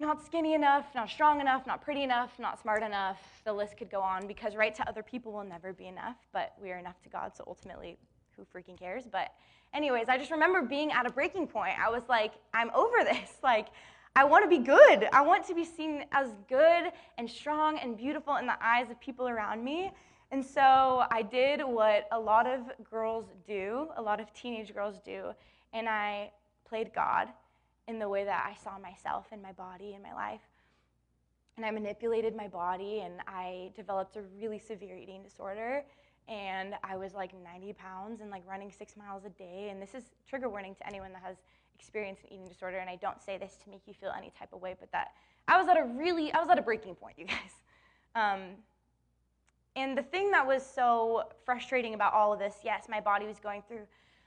not 0.03 0.25
skinny 0.25 0.53
enough, 0.55 0.85
not 0.95 1.09
strong 1.09 1.41
enough, 1.41 1.67
not 1.67 1.81
pretty 1.81 2.03
enough, 2.03 2.39
not 2.39 2.61
smart 2.61 2.83
enough. 2.83 3.19
The 3.45 3.53
list 3.53 3.79
could 3.79 3.91
go 3.91 4.01
on 4.03 4.27
because 4.27 4.55
right 4.55 4.75
to 4.75 4.87
other 4.89 5.03
people 5.03 5.33
will 5.33 5.45
never 5.45 5.73
be 5.73 5.87
enough, 5.87 6.17
but 6.33 6.53
we 6.61 6.71
are 6.73 6.79
enough 6.79 7.01
to 7.03 7.09
God, 7.09 7.33
so 7.35 7.45
ultimately, 7.47 7.97
who 8.37 8.45
freaking 8.45 8.79
cares? 8.79 9.05
But, 9.11 9.33
anyways, 9.73 10.09
I 10.09 10.19
just 10.19 10.31
remember 10.31 10.61
being 10.61 10.93
at 10.93 11.07
a 11.07 11.11
breaking 11.11 11.47
point. 11.47 11.75
I 11.79 11.89
was 11.89 12.03
like, 12.09 12.33
I'm 12.53 12.71
over 12.75 12.97
this. 13.05 13.39
Like, 13.43 13.69
I 14.15 14.25
want 14.25 14.45
to 14.45 14.49
be 14.49 14.59
good. 14.59 15.09
I 15.13 15.23
want 15.23 15.47
to 15.47 15.55
be 15.55 15.65
seen 15.65 16.05
as 16.13 16.35
good 16.49 16.93
and 17.17 17.31
strong 17.31 17.79
and 17.79 17.97
beautiful 17.97 18.37
in 18.37 18.47
the 18.47 18.57
eyes 18.63 18.91
of 18.91 19.01
people 19.01 19.29
around 19.29 19.65
me. 19.65 19.91
And 20.33 20.45
so 20.45 21.05
I 21.11 21.23
did 21.23 21.63
what 21.63 22.09
a 22.11 22.19
lot 22.19 22.47
of 22.47 22.61
girls 22.91 23.27
do, 23.47 23.89
a 23.97 24.03
lot 24.03 24.21
of 24.21 24.33
teenage 24.35 24.75
girls 24.75 24.99
do, 25.05 25.31
and 25.73 25.89
I 25.89 26.31
played 26.67 26.93
God 26.95 27.29
in 27.89 27.99
the 27.99 28.09
way 28.09 28.25
that 28.25 28.45
I 28.49 28.55
saw 28.63 28.79
myself 28.79 29.27
and 29.33 29.43
my 29.43 29.53
body 29.53 29.95
and 29.95 30.03
my 30.03 30.15
life. 30.15 30.41
And 31.57 31.67
I 31.67 31.71
manipulated 31.71 32.35
my 32.35 32.49
body, 32.49 33.01
and 33.01 33.15
I 33.27 33.73
developed 33.77 34.17
a 34.17 34.23
really 34.41 34.59
severe 34.59 34.97
eating 34.97 35.23
disorder. 35.23 35.85
And 36.29 36.75
I 36.83 36.97
was 36.97 37.15
like 37.15 37.33
90 37.45 37.75
pounds 37.75 38.21
and 38.21 38.31
like 38.31 38.43
running 38.49 38.71
six 38.71 38.97
miles 38.97 39.25
a 39.25 39.31
day. 39.31 39.69
And 39.71 39.83
this 39.83 39.95
is 39.95 40.05
trigger 40.27 40.49
warning 40.49 40.75
to 40.77 40.87
anyone 40.87 41.13
that 41.13 41.23
has 41.23 41.37
experienced 41.75 42.23
an 42.23 42.33
eating 42.33 42.49
disorder. 42.49 42.79
And 42.79 42.89
I 42.89 42.97
don't 42.97 43.21
say 43.21 43.37
this 43.37 43.59
to 43.65 43.71
make 43.71 43.83
you 43.87 43.93
feel 43.93 44.13
any 44.17 44.33
type 44.39 44.53
of 44.53 44.63
way, 44.63 44.77
but 44.79 44.91
that 44.93 45.09
I 45.49 45.59
was 45.59 45.69
at 45.69 45.77
a 45.77 45.85
really, 45.85 46.33
I 46.33 46.39
was 46.39 46.49
at 46.49 46.59
a 46.59 46.63
breaking 46.63 46.95
point, 46.95 47.19
you 47.19 47.27
guys. 47.27 47.37
Um, 48.15 48.57
and 49.75 49.97
the 49.97 50.03
thing 50.03 50.31
that 50.33 50.47
was 50.47 50.63
so 50.63 51.23
frustrating 51.47 51.95
about 51.95 52.13
all 52.13 52.31
of 52.31 52.39
this, 52.39 52.57
yes, 52.63 52.89
my 52.91 53.01
body 53.01 53.25
was 53.25 53.39
going 53.41 53.63
through 53.67 53.87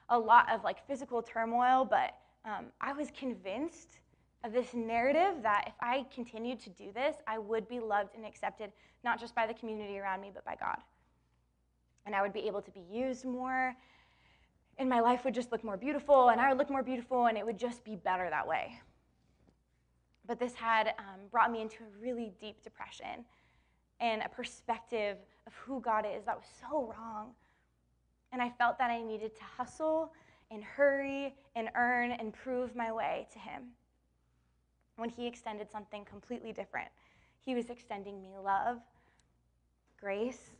a 0.09 0.17
lot 0.17 0.51
of 0.51 0.63
like 0.63 0.85
physical 0.87 1.21
turmoil, 1.21 1.85
but 1.85 2.15
um, 2.45 2.65
I 2.79 2.93
was 2.93 3.09
convinced 3.17 3.99
of 4.43 4.53
this 4.53 4.73
narrative 4.73 5.41
that 5.41 5.65
if 5.67 5.73
I 5.81 6.05
continued 6.13 6.59
to 6.61 6.69
do 6.69 6.91
this, 6.93 7.15
I 7.27 7.39
would 7.39 7.67
be 7.67 7.79
loved 7.79 8.15
and 8.15 8.25
accepted, 8.25 8.71
not 9.03 9.19
just 9.19 9.33
by 9.33 9.47
the 9.47 9.53
community 9.53 9.97
around 9.97 10.21
me, 10.21 10.31
but 10.33 10.45
by 10.45 10.55
God. 10.55 10.77
And 12.05 12.15
I 12.15 12.21
would 12.21 12.33
be 12.33 12.47
able 12.47 12.61
to 12.61 12.71
be 12.71 12.83
used 12.91 13.25
more, 13.25 13.75
and 14.77 14.87
my 14.87 14.99
life 14.99 15.25
would 15.25 15.33
just 15.33 15.51
look 15.51 15.63
more 15.63 15.77
beautiful, 15.77 16.29
and 16.29 16.39
I 16.39 16.49
would 16.49 16.59
look 16.59 16.69
more 16.69 16.83
beautiful, 16.83 17.25
and 17.25 17.37
it 17.37 17.45
would 17.45 17.57
just 17.57 17.83
be 17.83 17.95
better 17.95 18.29
that 18.29 18.47
way. 18.47 18.79
But 20.27 20.39
this 20.39 20.53
had 20.53 20.89
um, 20.99 21.21
brought 21.31 21.51
me 21.51 21.61
into 21.61 21.77
a 21.83 22.01
really 22.01 22.31
deep 22.39 22.63
depression 22.63 23.25
and 23.99 24.21
a 24.21 24.29
perspective 24.29 25.17
of 25.47 25.53
who 25.53 25.79
God 25.79 26.05
is 26.05 26.25
that 26.25 26.35
was 26.35 26.47
so 26.61 26.93
wrong. 26.95 27.31
And 28.31 28.41
I 28.41 28.49
felt 28.49 28.77
that 28.79 28.91
I 28.91 29.01
needed 29.01 29.35
to 29.35 29.43
hustle 29.57 30.11
and 30.55 30.63
hurry 30.63 31.35
and 31.55 31.69
earn 31.75 32.11
and 32.11 32.33
prove 32.33 32.75
my 32.75 32.91
way 32.91 33.27
to 33.33 33.39
Him. 33.39 33.63
When 34.95 35.09
He 35.09 35.27
extended 35.27 35.69
something 35.69 36.05
completely 36.05 36.51
different, 36.51 36.87
He 37.45 37.53
was 37.53 37.69
extending 37.69 38.21
me 38.21 38.29
love, 38.43 38.77
grace, 39.99 40.51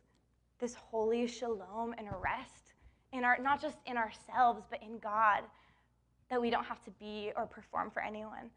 this 0.60 0.75
holy 0.75 1.25
shalom 1.25 1.95
and 1.97 2.08
rest 2.21 2.73
in 3.12 3.23
our 3.23 3.38
not 3.41 3.62
just 3.62 3.77
in 3.86 3.97
ourselves 3.97 4.63
but 4.69 4.81
in 4.81 4.99
God 4.99 5.43
that 6.29 6.41
we 6.41 6.49
don't 6.49 6.63
have 6.63 6.84
to 6.84 6.91
be 6.91 7.31
or 7.36 7.45
perform 7.45 7.91
for 7.91 8.01
anyone. 8.01 8.49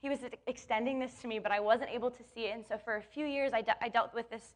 He 0.00 0.08
was 0.08 0.20
extending 0.46 0.98
this 0.98 1.14
to 1.22 1.28
me, 1.28 1.38
but 1.38 1.52
I 1.52 1.60
wasn't 1.60 1.90
able 1.90 2.10
to 2.10 2.22
see 2.34 2.46
it. 2.46 2.54
And 2.54 2.64
so 2.66 2.78
for 2.78 2.96
a 2.96 3.02
few 3.02 3.26
years, 3.26 3.52
I, 3.52 3.62
de- 3.62 3.84
I 3.84 3.88
dealt 3.88 4.14
with 4.14 4.30
this 4.30 4.54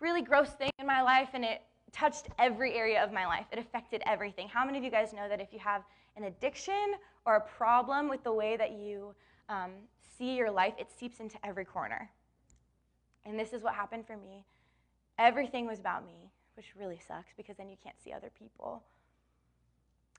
really 0.00 0.22
gross 0.22 0.50
thing 0.50 0.70
in 0.78 0.86
my 0.86 1.02
life, 1.02 1.30
and 1.32 1.44
it 1.44 1.62
touched 1.92 2.28
every 2.38 2.74
area 2.74 3.02
of 3.02 3.12
my 3.12 3.26
life. 3.26 3.46
It 3.52 3.58
affected 3.58 4.02
everything. 4.06 4.48
How 4.48 4.64
many 4.64 4.78
of 4.78 4.84
you 4.84 4.90
guys 4.90 5.12
know 5.12 5.28
that 5.28 5.40
if 5.40 5.52
you 5.52 5.58
have 5.58 5.82
an 6.16 6.24
addiction 6.24 6.94
or 7.26 7.36
a 7.36 7.40
problem 7.40 8.08
with 8.08 8.22
the 8.24 8.32
way 8.32 8.56
that 8.56 8.72
you 8.72 9.14
um, 9.48 9.70
see 10.18 10.36
your 10.36 10.50
life, 10.50 10.74
it 10.78 10.88
seeps 10.90 11.20
into 11.20 11.36
every 11.44 11.64
corner? 11.64 12.10
And 13.24 13.38
this 13.38 13.52
is 13.52 13.62
what 13.62 13.74
happened 13.74 14.06
for 14.06 14.16
me. 14.16 14.44
Everything 15.18 15.66
was 15.66 15.78
about 15.78 16.06
me, 16.06 16.30
which 16.54 16.66
really 16.78 16.98
sucks 17.06 17.32
because 17.36 17.56
then 17.56 17.68
you 17.68 17.76
can't 17.82 17.96
see 18.02 18.12
other 18.12 18.30
people. 18.38 18.82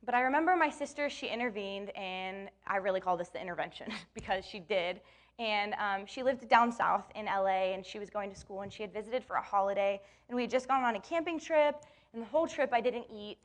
But 0.04 0.16
I 0.16 0.22
remember 0.22 0.56
my 0.56 0.70
sister, 0.70 1.10
she 1.10 1.28
intervened, 1.28 1.96
and 1.96 2.50
I 2.66 2.78
really 2.78 3.00
call 3.00 3.18
this 3.18 3.30
the 3.30 3.42
intervention 3.42 3.92
because 4.14 4.46
she 4.46 4.60
did. 4.60 5.02
And 5.42 5.74
um, 5.80 6.06
she 6.06 6.22
lived 6.22 6.48
down 6.50 6.72
south 6.72 7.06
in 7.16 7.26
LA, 7.26 7.74
and 7.74 7.84
she 7.84 7.98
was 7.98 8.12
going 8.12 8.30
to 8.30 8.36
school, 8.36 8.62
and 8.62 8.72
she 8.72 8.84
had 8.84 8.94
visited 8.94 9.24
for 9.24 9.38
a 9.38 9.42
holiday. 9.42 10.00
And 10.30 10.36
we 10.36 10.44
had 10.44 10.52
just 10.52 10.68
gone 10.68 10.84
on 10.84 10.96
a 10.96 11.00
camping 11.00 11.40
trip, 11.40 11.84
and 12.14 12.22
the 12.22 12.28
whole 12.28 12.46
trip 12.46 12.70
I 12.72 12.80
didn't 12.80 13.08
eat. 13.12 13.40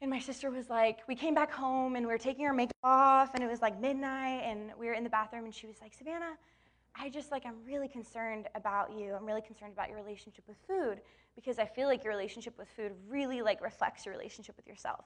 And 0.00 0.08
my 0.08 0.20
sister 0.20 0.52
was 0.52 0.70
like, 0.70 1.00
we 1.08 1.16
came 1.16 1.34
back 1.34 1.50
home, 1.50 1.96
and 1.96 2.06
we 2.06 2.12
were 2.12 2.18
taking 2.18 2.46
our 2.46 2.52
makeup 2.52 2.76
off, 2.84 3.34
and 3.34 3.42
it 3.42 3.50
was 3.50 3.60
like 3.60 3.80
midnight, 3.80 4.42
and 4.44 4.70
we 4.78 4.86
were 4.86 4.92
in 4.92 5.02
the 5.02 5.10
bathroom, 5.10 5.46
and 5.46 5.52
she 5.52 5.66
was 5.66 5.74
like, 5.82 5.94
Savannah, 5.94 6.36
I 6.94 7.08
just 7.08 7.32
like, 7.32 7.44
I'm 7.44 7.56
really 7.66 7.88
concerned 7.88 8.46
about 8.54 8.96
you. 8.96 9.12
I'm 9.12 9.26
really 9.26 9.42
concerned 9.42 9.72
about 9.72 9.88
your 9.88 9.98
relationship 9.98 10.44
with 10.46 10.58
food 10.68 11.00
because 11.34 11.58
I 11.58 11.66
feel 11.66 11.88
like 11.88 12.04
your 12.04 12.12
relationship 12.12 12.56
with 12.56 12.68
food 12.68 12.92
really 13.08 13.42
like 13.42 13.60
reflects 13.60 14.06
your 14.06 14.14
relationship 14.14 14.56
with 14.56 14.66
yourself. 14.66 15.04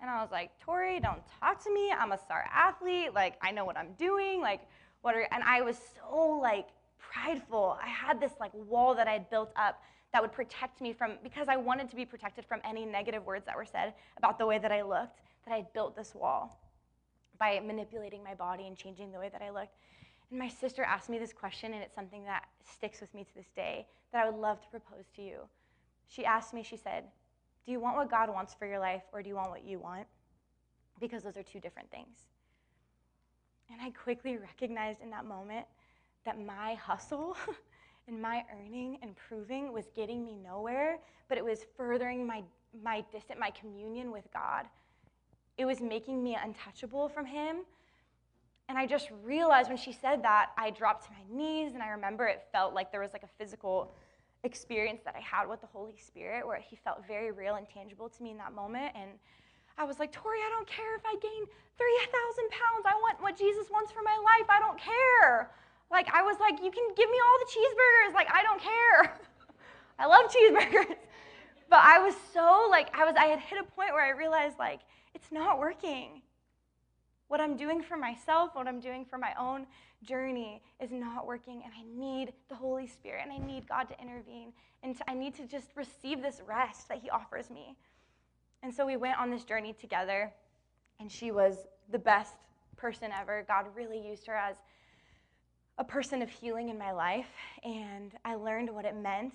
And 0.00 0.10
I 0.10 0.20
was 0.20 0.32
like, 0.32 0.50
Tori, 0.58 0.98
don't 0.98 1.22
talk 1.40 1.62
to 1.62 1.72
me. 1.72 1.92
I'm 1.92 2.10
a 2.10 2.18
star 2.18 2.44
athlete. 2.52 3.14
Like, 3.14 3.36
I 3.40 3.52
know 3.52 3.64
what 3.64 3.78
I'm 3.78 3.92
doing. 3.92 4.40
Like, 4.40 4.68
what 5.02 5.14
are, 5.14 5.28
and 5.30 5.42
I 5.44 5.60
was 5.60 5.76
so 5.96 6.38
like 6.40 6.68
prideful. 6.98 7.78
I 7.82 7.88
had 7.88 8.20
this 8.20 8.32
like 8.40 8.52
wall 8.54 8.94
that 8.94 9.06
I 9.06 9.12
had 9.12 9.28
built 9.30 9.52
up 9.56 9.82
that 10.12 10.22
would 10.22 10.32
protect 10.32 10.80
me 10.80 10.92
from, 10.92 11.12
because 11.22 11.48
I 11.48 11.56
wanted 11.56 11.88
to 11.90 11.96
be 11.96 12.04
protected 12.04 12.44
from 12.44 12.60
any 12.64 12.84
negative 12.84 13.24
words 13.24 13.46
that 13.46 13.56
were 13.56 13.64
said 13.64 13.94
about 14.16 14.38
the 14.38 14.46
way 14.46 14.58
that 14.58 14.70
I 14.70 14.82
looked, 14.82 15.20
that 15.44 15.52
I 15.52 15.56
had 15.56 15.72
built 15.72 15.96
this 15.96 16.14
wall 16.14 16.58
by 17.38 17.60
manipulating 17.60 18.22
my 18.22 18.34
body 18.34 18.66
and 18.66 18.76
changing 18.76 19.10
the 19.10 19.18
way 19.18 19.30
that 19.30 19.42
I 19.42 19.50
looked. 19.50 19.74
And 20.30 20.38
my 20.38 20.48
sister 20.48 20.82
asked 20.82 21.08
me 21.08 21.18
this 21.18 21.32
question, 21.32 21.72
and 21.72 21.82
it's 21.82 21.94
something 21.94 22.24
that 22.24 22.44
sticks 22.62 23.00
with 23.00 23.12
me 23.14 23.24
to 23.24 23.34
this 23.34 23.48
day 23.56 23.86
that 24.12 24.22
I 24.22 24.30
would 24.30 24.38
love 24.38 24.60
to 24.60 24.68
propose 24.68 25.06
to 25.16 25.22
you. 25.22 25.40
She 26.08 26.24
asked 26.24 26.52
me, 26.52 26.62
she 26.62 26.76
said, 26.76 27.04
Do 27.64 27.72
you 27.72 27.80
want 27.80 27.96
what 27.96 28.10
God 28.10 28.28
wants 28.28 28.54
for 28.54 28.66
your 28.66 28.78
life, 28.78 29.02
or 29.12 29.22
do 29.22 29.28
you 29.28 29.34
want 29.34 29.50
what 29.50 29.64
you 29.64 29.78
want? 29.78 30.06
Because 31.00 31.22
those 31.22 31.38
are 31.38 31.42
two 31.42 31.58
different 31.60 31.90
things. 31.90 32.28
And 33.72 33.80
I 33.80 33.90
quickly 33.90 34.36
recognized 34.36 35.00
in 35.00 35.10
that 35.10 35.24
moment 35.24 35.66
that 36.24 36.38
my 36.38 36.74
hustle 36.74 37.36
and 38.08 38.20
my 38.20 38.44
earning 38.54 38.98
and 39.02 39.16
proving 39.16 39.72
was 39.72 39.86
getting 39.96 40.24
me 40.24 40.36
nowhere, 40.36 40.98
but 41.28 41.38
it 41.38 41.44
was 41.44 41.64
furthering 41.76 42.26
my, 42.26 42.42
my 42.82 43.04
distant, 43.10 43.40
my 43.40 43.50
communion 43.50 44.12
with 44.12 44.24
God. 44.32 44.66
It 45.56 45.64
was 45.64 45.80
making 45.80 46.22
me 46.22 46.36
untouchable 46.40 47.08
from 47.08 47.26
Him 47.26 47.62
and 48.68 48.78
I 48.78 48.86
just 48.86 49.10
realized 49.22 49.68
when 49.68 49.76
she 49.76 49.92
said 49.92 50.22
that, 50.22 50.52
I 50.56 50.70
dropped 50.70 51.04
to 51.04 51.10
my 51.10 51.36
knees, 51.36 51.74
and 51.74 51.82
I 51.82 51.88
remember 51.88 52.26
it 52.26 52.42
felt 52.52 52.72
like 52.72 52.90
there 52.90 53.02
was 53.02 53.12
like 53.12 53.22
a 53.22 53.28
physical 53.38 53.94
experience 54.44 55.02
that 55.04 55.14
I 55.14 55.20
had 55.20 55.46
with 55.46 55.60
the 55.60 55.66
Holy 55.66 55.96
Spirit 55.98 56.46
where 56.46 56.58
He 56.58 56.76
felt 56.76 57.06
very 57.06 57.30
real 57.32 57.56
and 57.56 57.68
tangible 57.68 58.08
to 58.08 58.22
me 58.22 58.30
in 58.30 58.38
that 58.38 58.54
moment. 58.54 58.94
And 58.94 59.10
I 59.78 59.84
was 59.84 59.98
like, 59.98 60.12
Tori, 60.12 60.38
I 60.38 60.50
don't 60.50 60.68
care 60.68 60.96
if 60.96 61.02
I 61.04 61.14
gain 61.20 61.44
3,000 61.78 62.50
pounds. 62.50 62.84
I 62.86 62.94
want 63.00 63.20
what 63.20 63.36
Jesus 63.36 63.66
wants 63.70 63.90
for 63.92 64.02
my 64.02 64.16
life. 64.16 64.48
I 64.48 64.60
don't 64.60 64.78
care. 64.78 65.50
Like, 65.90 66.08
I 66.12 66.22
was 66.22 66.36
like, 66.40 66.62
you 66.62 66.70
can 66.70 66.88
give 66.96 67.10
me 67.10 67.18
all 67.20 67.38
the 67.40 67.50
cheeseburgers. 67.52 68.14
Like, 68.14 68.28
I 68.32 68.42
don't 68.42 68.60
care. 68.60 69.18
I 69.98 70.06
love 70.06 70.30
cheeseburgers. 70.30 70.96
But 71.70 71.80
I 71.84 72.00
was 72.00 72.14
so, 72.34 72.68
like, 72.70 72.94
I 72.94 73.06
was, 73.06 73.14
I 73.16 73.24
had 73.24 73.38
hit 73.38 73.58
a 73.58 73.62
point 73.62 73.94
where 73.94 74.04
I 74.04 74.10
realized, 74.10 74.58
like, 74.58 74.80
it's 75.14 75.32
not 75.32 75.58
working. 75.58 76.20
What 77.28 77.40
I'm 77.40 77.56
doing 77.56 77.80
for 77.82 77.96
myself, 77.96 78.50
what 78.52 78.68
I'm 78.68 78.78
doing 78.78 79.06
for 79.06 79.16
my 79.16 79.32
own 79.40 79.66
journey 80.02 80.60
is 80.80 80.90
not 80.92 81.26
working, 81.26 81.62
and 81.64 81.72
I 81.72 81.82
need 81.98 82.34
the 82.50 82.54
Holy 82.54 82.86
Spirit, 82.86 83.22
and 83.22 83.32
I 83.32 83.38
need 83.38 83.66
God 83.66 83.84
to 83.84 83.98
intervene, 83.98 84.52
and 84.82 84.98
to, 84.98 85.10
I 85.10 85.14
need 85.14 85.34
to 85.36 85.46
just 85.46 85.68
receive 85.74 86.20
this 86.20 86.42
rest 86.46 86.88
that 86.90 86.98
He 86.98 87.08
offers 87.08 87.48
me. 87.48 87.74
And 88.62 88.72
so 88.72 88.86
we 88.86 88.96
went 88.96 89.18
on 89.18 89.30
this 89.30 89.44
journey 89.44 89.72
together, 89.72 90.32
and 91.00 91.10
she 91.10 91.32
was 91.32 91.66
the 91.90 91.98
best 91.98 92.34
person 92.76 93.10
ever. 93.12 93.44
God 93.48 93.66
really 93.74 93.98
used 93.98 94.26
her 94.26 94.34
as 94.34 94.56
a 95.78 95.84
person 95.84 96.22
of 96.22 96.30
healing 96.30 96.68
in 96.68 96.78
my 96.78 96.92
life, 96.92 97.30
and 97.64 98.12
I 98.24 98.34
learned 98.36 98.70
what 98.70 98.84
it 98.84 98.96
meant 98.96 99.34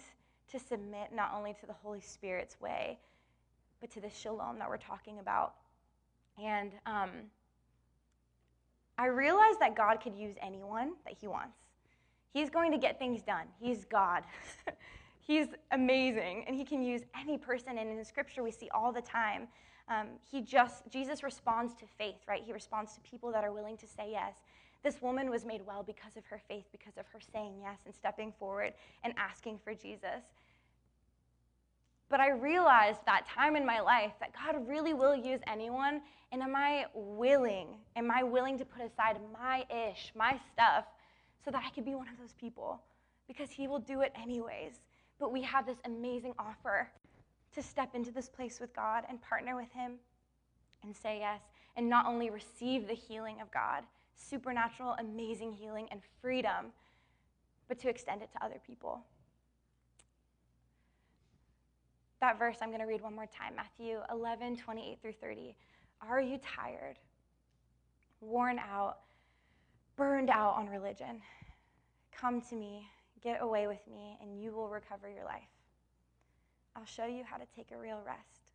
to 0.51 0.59
submit 0.59 1.09
not 1.13 1.33
only 1.35 1.53
to 1.59 1.65
the 1.65 1.73
Holy 1.73 1.99
Spirit's 1.99 2.59
way, 2.61 2.99
but 3.81 3.91
to 3.91 3.99
the 3.99 4.09
shalom 4.09 4.59
that 4.59 4.69
we're 4.69 4.77
talking 4.77 5.19
about. 5.19 5.55
And 6.41 6.71
um, 6.85 7.09
I 8.97 9.07
realized 9.07 9.59
that 9.59 9.75
God 9.75 9.99
could 10.01 10.15
use 10.15 10.35
anyone 10.41 10.93
that 11.05 11.15
He 11.19 11.27
wants. 11.27 11.57
He's 12.33 12.49
going 12.49 12.71
to 12.71 12.77
get 12.77 12.99
things 12.99 13.21
done. 13.21 13.47
He's 13.59 13.83
God. 13.85 14.23
He's 15.27 15.47
amazing, 15.71 16.45
and 16.47 16.55
He 16.55 16.63
can 16.63 16.81
use 16.81 17.01
any 17.19 17.37
person. 17.37 17.77
And 17.77 17.89
in 17.89 18.05
Scripture, 18.05 18.43
we 18.43 18.51
see 18.51 18.69
all 18.73 18.93
the 18.93 19.01
time. 19.01 19.49
Um, 19.89 20.07
he 20.29 20.41
just 20.41 20.83
Jesus 20.89 21.23
responds 21.23 21.73
to 21.75 21.85
faith, 21.97 22.21
right? 22.27 22.41
He 22.45 22.53
responds 22.53 22.93
to 22.95 23.01
people 23.01 23.31
that 23.33 23.43
are 23.43 23.51
willing 23.51 23.77
to 23.77 23.87
say 23.87 24.09
yes. 24.11 24.35
This 24.83 25.01
woman 25.01 25.29
was 25.29 25.45
made 25.45 25.61
well 25.65 25.83
because 25.83 26.15
of 26.17 26.25
her 26.25 26.39
faith, 26.47 26.65
because 26.71 26.97
of 26.97 27.05
her 27.07 27.19
saying 27.33 27.55
yes 27.61 27.79
and 27.85 27.93
stepping 27.93 28.33
forward 28.39 28.73
and 29.03 29.13
asking 29.17 29.59
for 29.63 29.73
Jesus. 29.73 30.23
But 32.09 32.19
I 32.19 32.29
realized 32.29 32.99
that 33.05 33.27
time 33.27 33.55
in 33.55 33.65
my 33.65 33.81
life 33.81 34.13
that 34.19 34.31
God 34.33 34.65
really 34.67 34.93
will 34.93 35.15
use 35.15 35.41
anyone. 35.47 36.01
And 36.31 36.41
am 36.41 36.55
I 36.55 36.85
willing? 36.93 37.67
Am 37.95 38.11
I 38.11 38.23
willing 38.23 38.57
to 38.59 38.65
put 38.65 38.81
aside 38.81 39.17
my 39.33 39.65
ish, 39.69 40.11
my 40.15 40.39
stuff, 40.53 40.85
so 41.43 41.51
that 41.51 41.63
I 41.65 41.69
could 41.71 41.85
be 41.85 41.95
one 41.95 42.07
of 42.07 42.17
those 42.19 42.33
people? 42.33 42.81
Because 43.27 43.49
He 43.51 43.67
will 43.67 43.79
do 43.79 44.01
it 44.01 44.13
anyways. 44.21 44.79
But 45.19 45.31
we 45.31 45.41
have 45.43 45.65
this 45.65 45.77
amazing 45.85 46.33
offer 46.37 46.89
to 47.53 47.63
step 47.63 47.95
into 47.95 48.11
this 48.11 48.29
place 48.29 48.59
with 48.59 48.75
God 48.75 49.03
and 49.09 49.21
partner 49.21 49.55
with 49.55 49.71
Him 49.71 49.93
and 50.83 50.95
say 50.95 51.19
yes, 51.19 51.41
and 51.75 51.89
not 51.89 52.05
only 52.05 52.29
receive 52.29 52.87
the 52.87 52.93
healing 52.93 53.41
of 53.41 53.51
God, 53.51 53.83
supernatural, 54.15 54.95
amazing 54.99 55.53
healing 55.53 55.87
and 55.91 56.01
freedom, 56.21 56.71
but 57.67 57.79
to 57.79 57.89
extend 57.89 58.21
it 58.21 58.31
to 58.33 58.43
other 58.43 58.59
people. 58.65 59.01
That 62.19 62.39
verse 62.39 62.57
I'm 62.61 62.69
going 62.69 62.81
to 62.81 62.87
read 62.87 63.01
one 63.01 63.15
more 63.15 63.27
time 63.27 63.55
Matthew 63.55 63.99
11, 64.11 64.57
28 64.57 64.99
through 65.01 65.13
30. 65.13 65.55
Are 66.07 66.21
you 66.21 66.39
tired, 66.39 66.97
worn 68.21 68.59
out, 68.59 68.99
burned 69.95 70.29
out 70.29 70.55
on 70.55 70.67
religion? 70.67 71.21
Come 72.15 72.41
to 72.49 72.55
me, 72.55 72.87
get 73.21 73.41
away 73.41 73.67
with 73.67 73.85
me, 73.91 74.17
and 74.21 74.41
you 74.41 74.51
will 74.51 74.69
recover 74.69 75.09
your 75.09 75.25
life. 75.25 75.49
I'll 76.75 76.85
show 76.85 77.05
you 77.05 77.23
how 77.23 77.37
to 77.37 77.45
take 77.55 77.71
a 77.71 77.77
real 77.77 78.01
rest. 78.05 78.51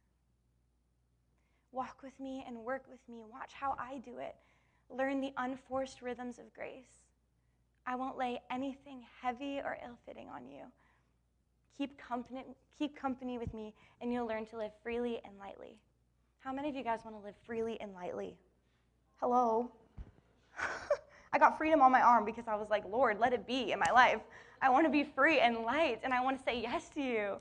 Walk 1.72 2.03
with 2.03 2.18
me 2.20 2.44
and 2.46 2.57
work 2.59 2.85
with 2.88 3.01
me. 3.09 3.25
Watch 3.31 3.53
how 3.53 3.75
I 3.79 3.98
do 3.98 4.18
it. 4.18 4.37
Learn 4.90 5.20
the 5.20 5.33
unforced 5.38 6.03
rhythms 6.03 6.38
of 6.38 6.53
grace. 6.53 7.01
I 7.87 7.96
won't 7.96 8.18
lay 8.18 8.40
anything 8.51 9.05
heavy 9.20 9.59
or 9.59 9.79
ill 9.85 9.98
fitting 10.07 10.29
on 10.29 10.46
you. 10.46 10.64
Keep 11.77 11.98
company, 11.98 12.44
keep 12.79 12.94
company 12.94 13.38
with 13.38 13.53
me, 13.55 13.75
and 14.01 14.12
you'll 14.12 14.27
learn 14.27 14.46
to 14.46 14.59
live 14.59 14.72
freely 14.83 15.20
and 15.25 15.38
lightly. 15.38 15.79
How 16.38 16.53
many 16.53 16.68
of 16.68 16.77
you 16.77 16.85
guys 16.85 17.01
want 17.05 17.16
to 17.16 17.25
live 17.25 17.35
freely 17.46 17.81
and 17.81 17.94
lightly? 17.94 18.37
Hello? 19.16 19.72
Got 21.42 21.59
freedom 21.59 21.83
on 21.83 21.90
my 21.90 22.00
arm 22.00 22.24
because 22.24 22.44
I 22.46 22.55
was 22.55 22.70
like, 22.70 22.85
Lord, 22.88 23.18
let 23.18 23.33
it 23.33 23.48
be 23.48 23.72
in 23.72 23.81
my 23.81 23.90
life. 23.92 24.20
I 24.61 24.70
want 24.70 24.87
to 24.87 24.90
be 24.90 25.02
free 25.02 25.40
and 25.40 25.64
light, 25.64 25.98
and 26.05 26.14
I 26.14 26.20
want 26.20 26.38
to 26.38 26.44
say 26.44 26.61
yes 26.61 26.88
to 26.94 27.02
you. 27.02 27.38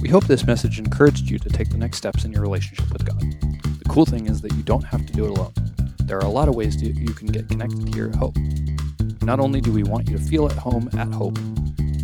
We 0.00 0.08
hope 0.08 0.24
this 0.24 0.46
message 0.46 0.78
encouraged 0.78 1.28
you 1.28 1.38
to 1.38 1.50
take 1.50 1.68
the 1.68 1.76
next 1.76 1.98
steps 1.98 2.24
in 2.24 2.32
your 2.32 2.40
relationship 2.40 2.90
with 2.90 3.04
God. 3.04 3.20
The 3.20 3.84
cool 3.90 4.06
thing 4.06 4.24
is 4.24 4.40
that 4.40 4.54
you 4.54 4.62
don't 4.62 4.84
have 4.84 5.04
to 5.04 5.12
do 5.12 5.26
it 5.26 5.32
alone. 5.32 5.52
There 6.04 6.16
are 6.16 6.24
a 6.24 6.30
lot 6.30 6.48
of 6.48 6.54
ways 6.54 6.78
to, 6.78 6.86
you 6.86 7.12
can 7.12 7.26
get 7.26 7.46
connected 7.50 7.94
here 7.94 8.08
at 8.08 8.14
Hope. 8.14 8.38
Not 9.20 9.38
only 9.38 9.60
do 9.60 9.72
we 9.72 9.82
want 9.82 10.08
you 10.08 10.16
to 10.16 10.24
feel 10.24 10.46
at 10.46 10.56
home 10.56 10.88
at 10.96 11.12
Hope, 11.12 11.38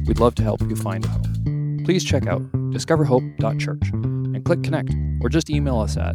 we'd 0.06 0.20
love 0.20 0.34
to 0.34 0.42
help 0.42 0.60
you 0.60 0.76
find 0.76 1.02
a 1.06 1.08
home. 1.08 1.80
Please 1.86 2.04
check 2.04 2.26
out 2.26 2.42
discoverhope.church 2.52 3.90
and 3.90 4.44
click 4.44 4.62
connect, 4.62 4.92
or 5.22 5.30
just 5.30 5.48
email 5.48 5.78
us 5.78 5.96
at 5.96 6.14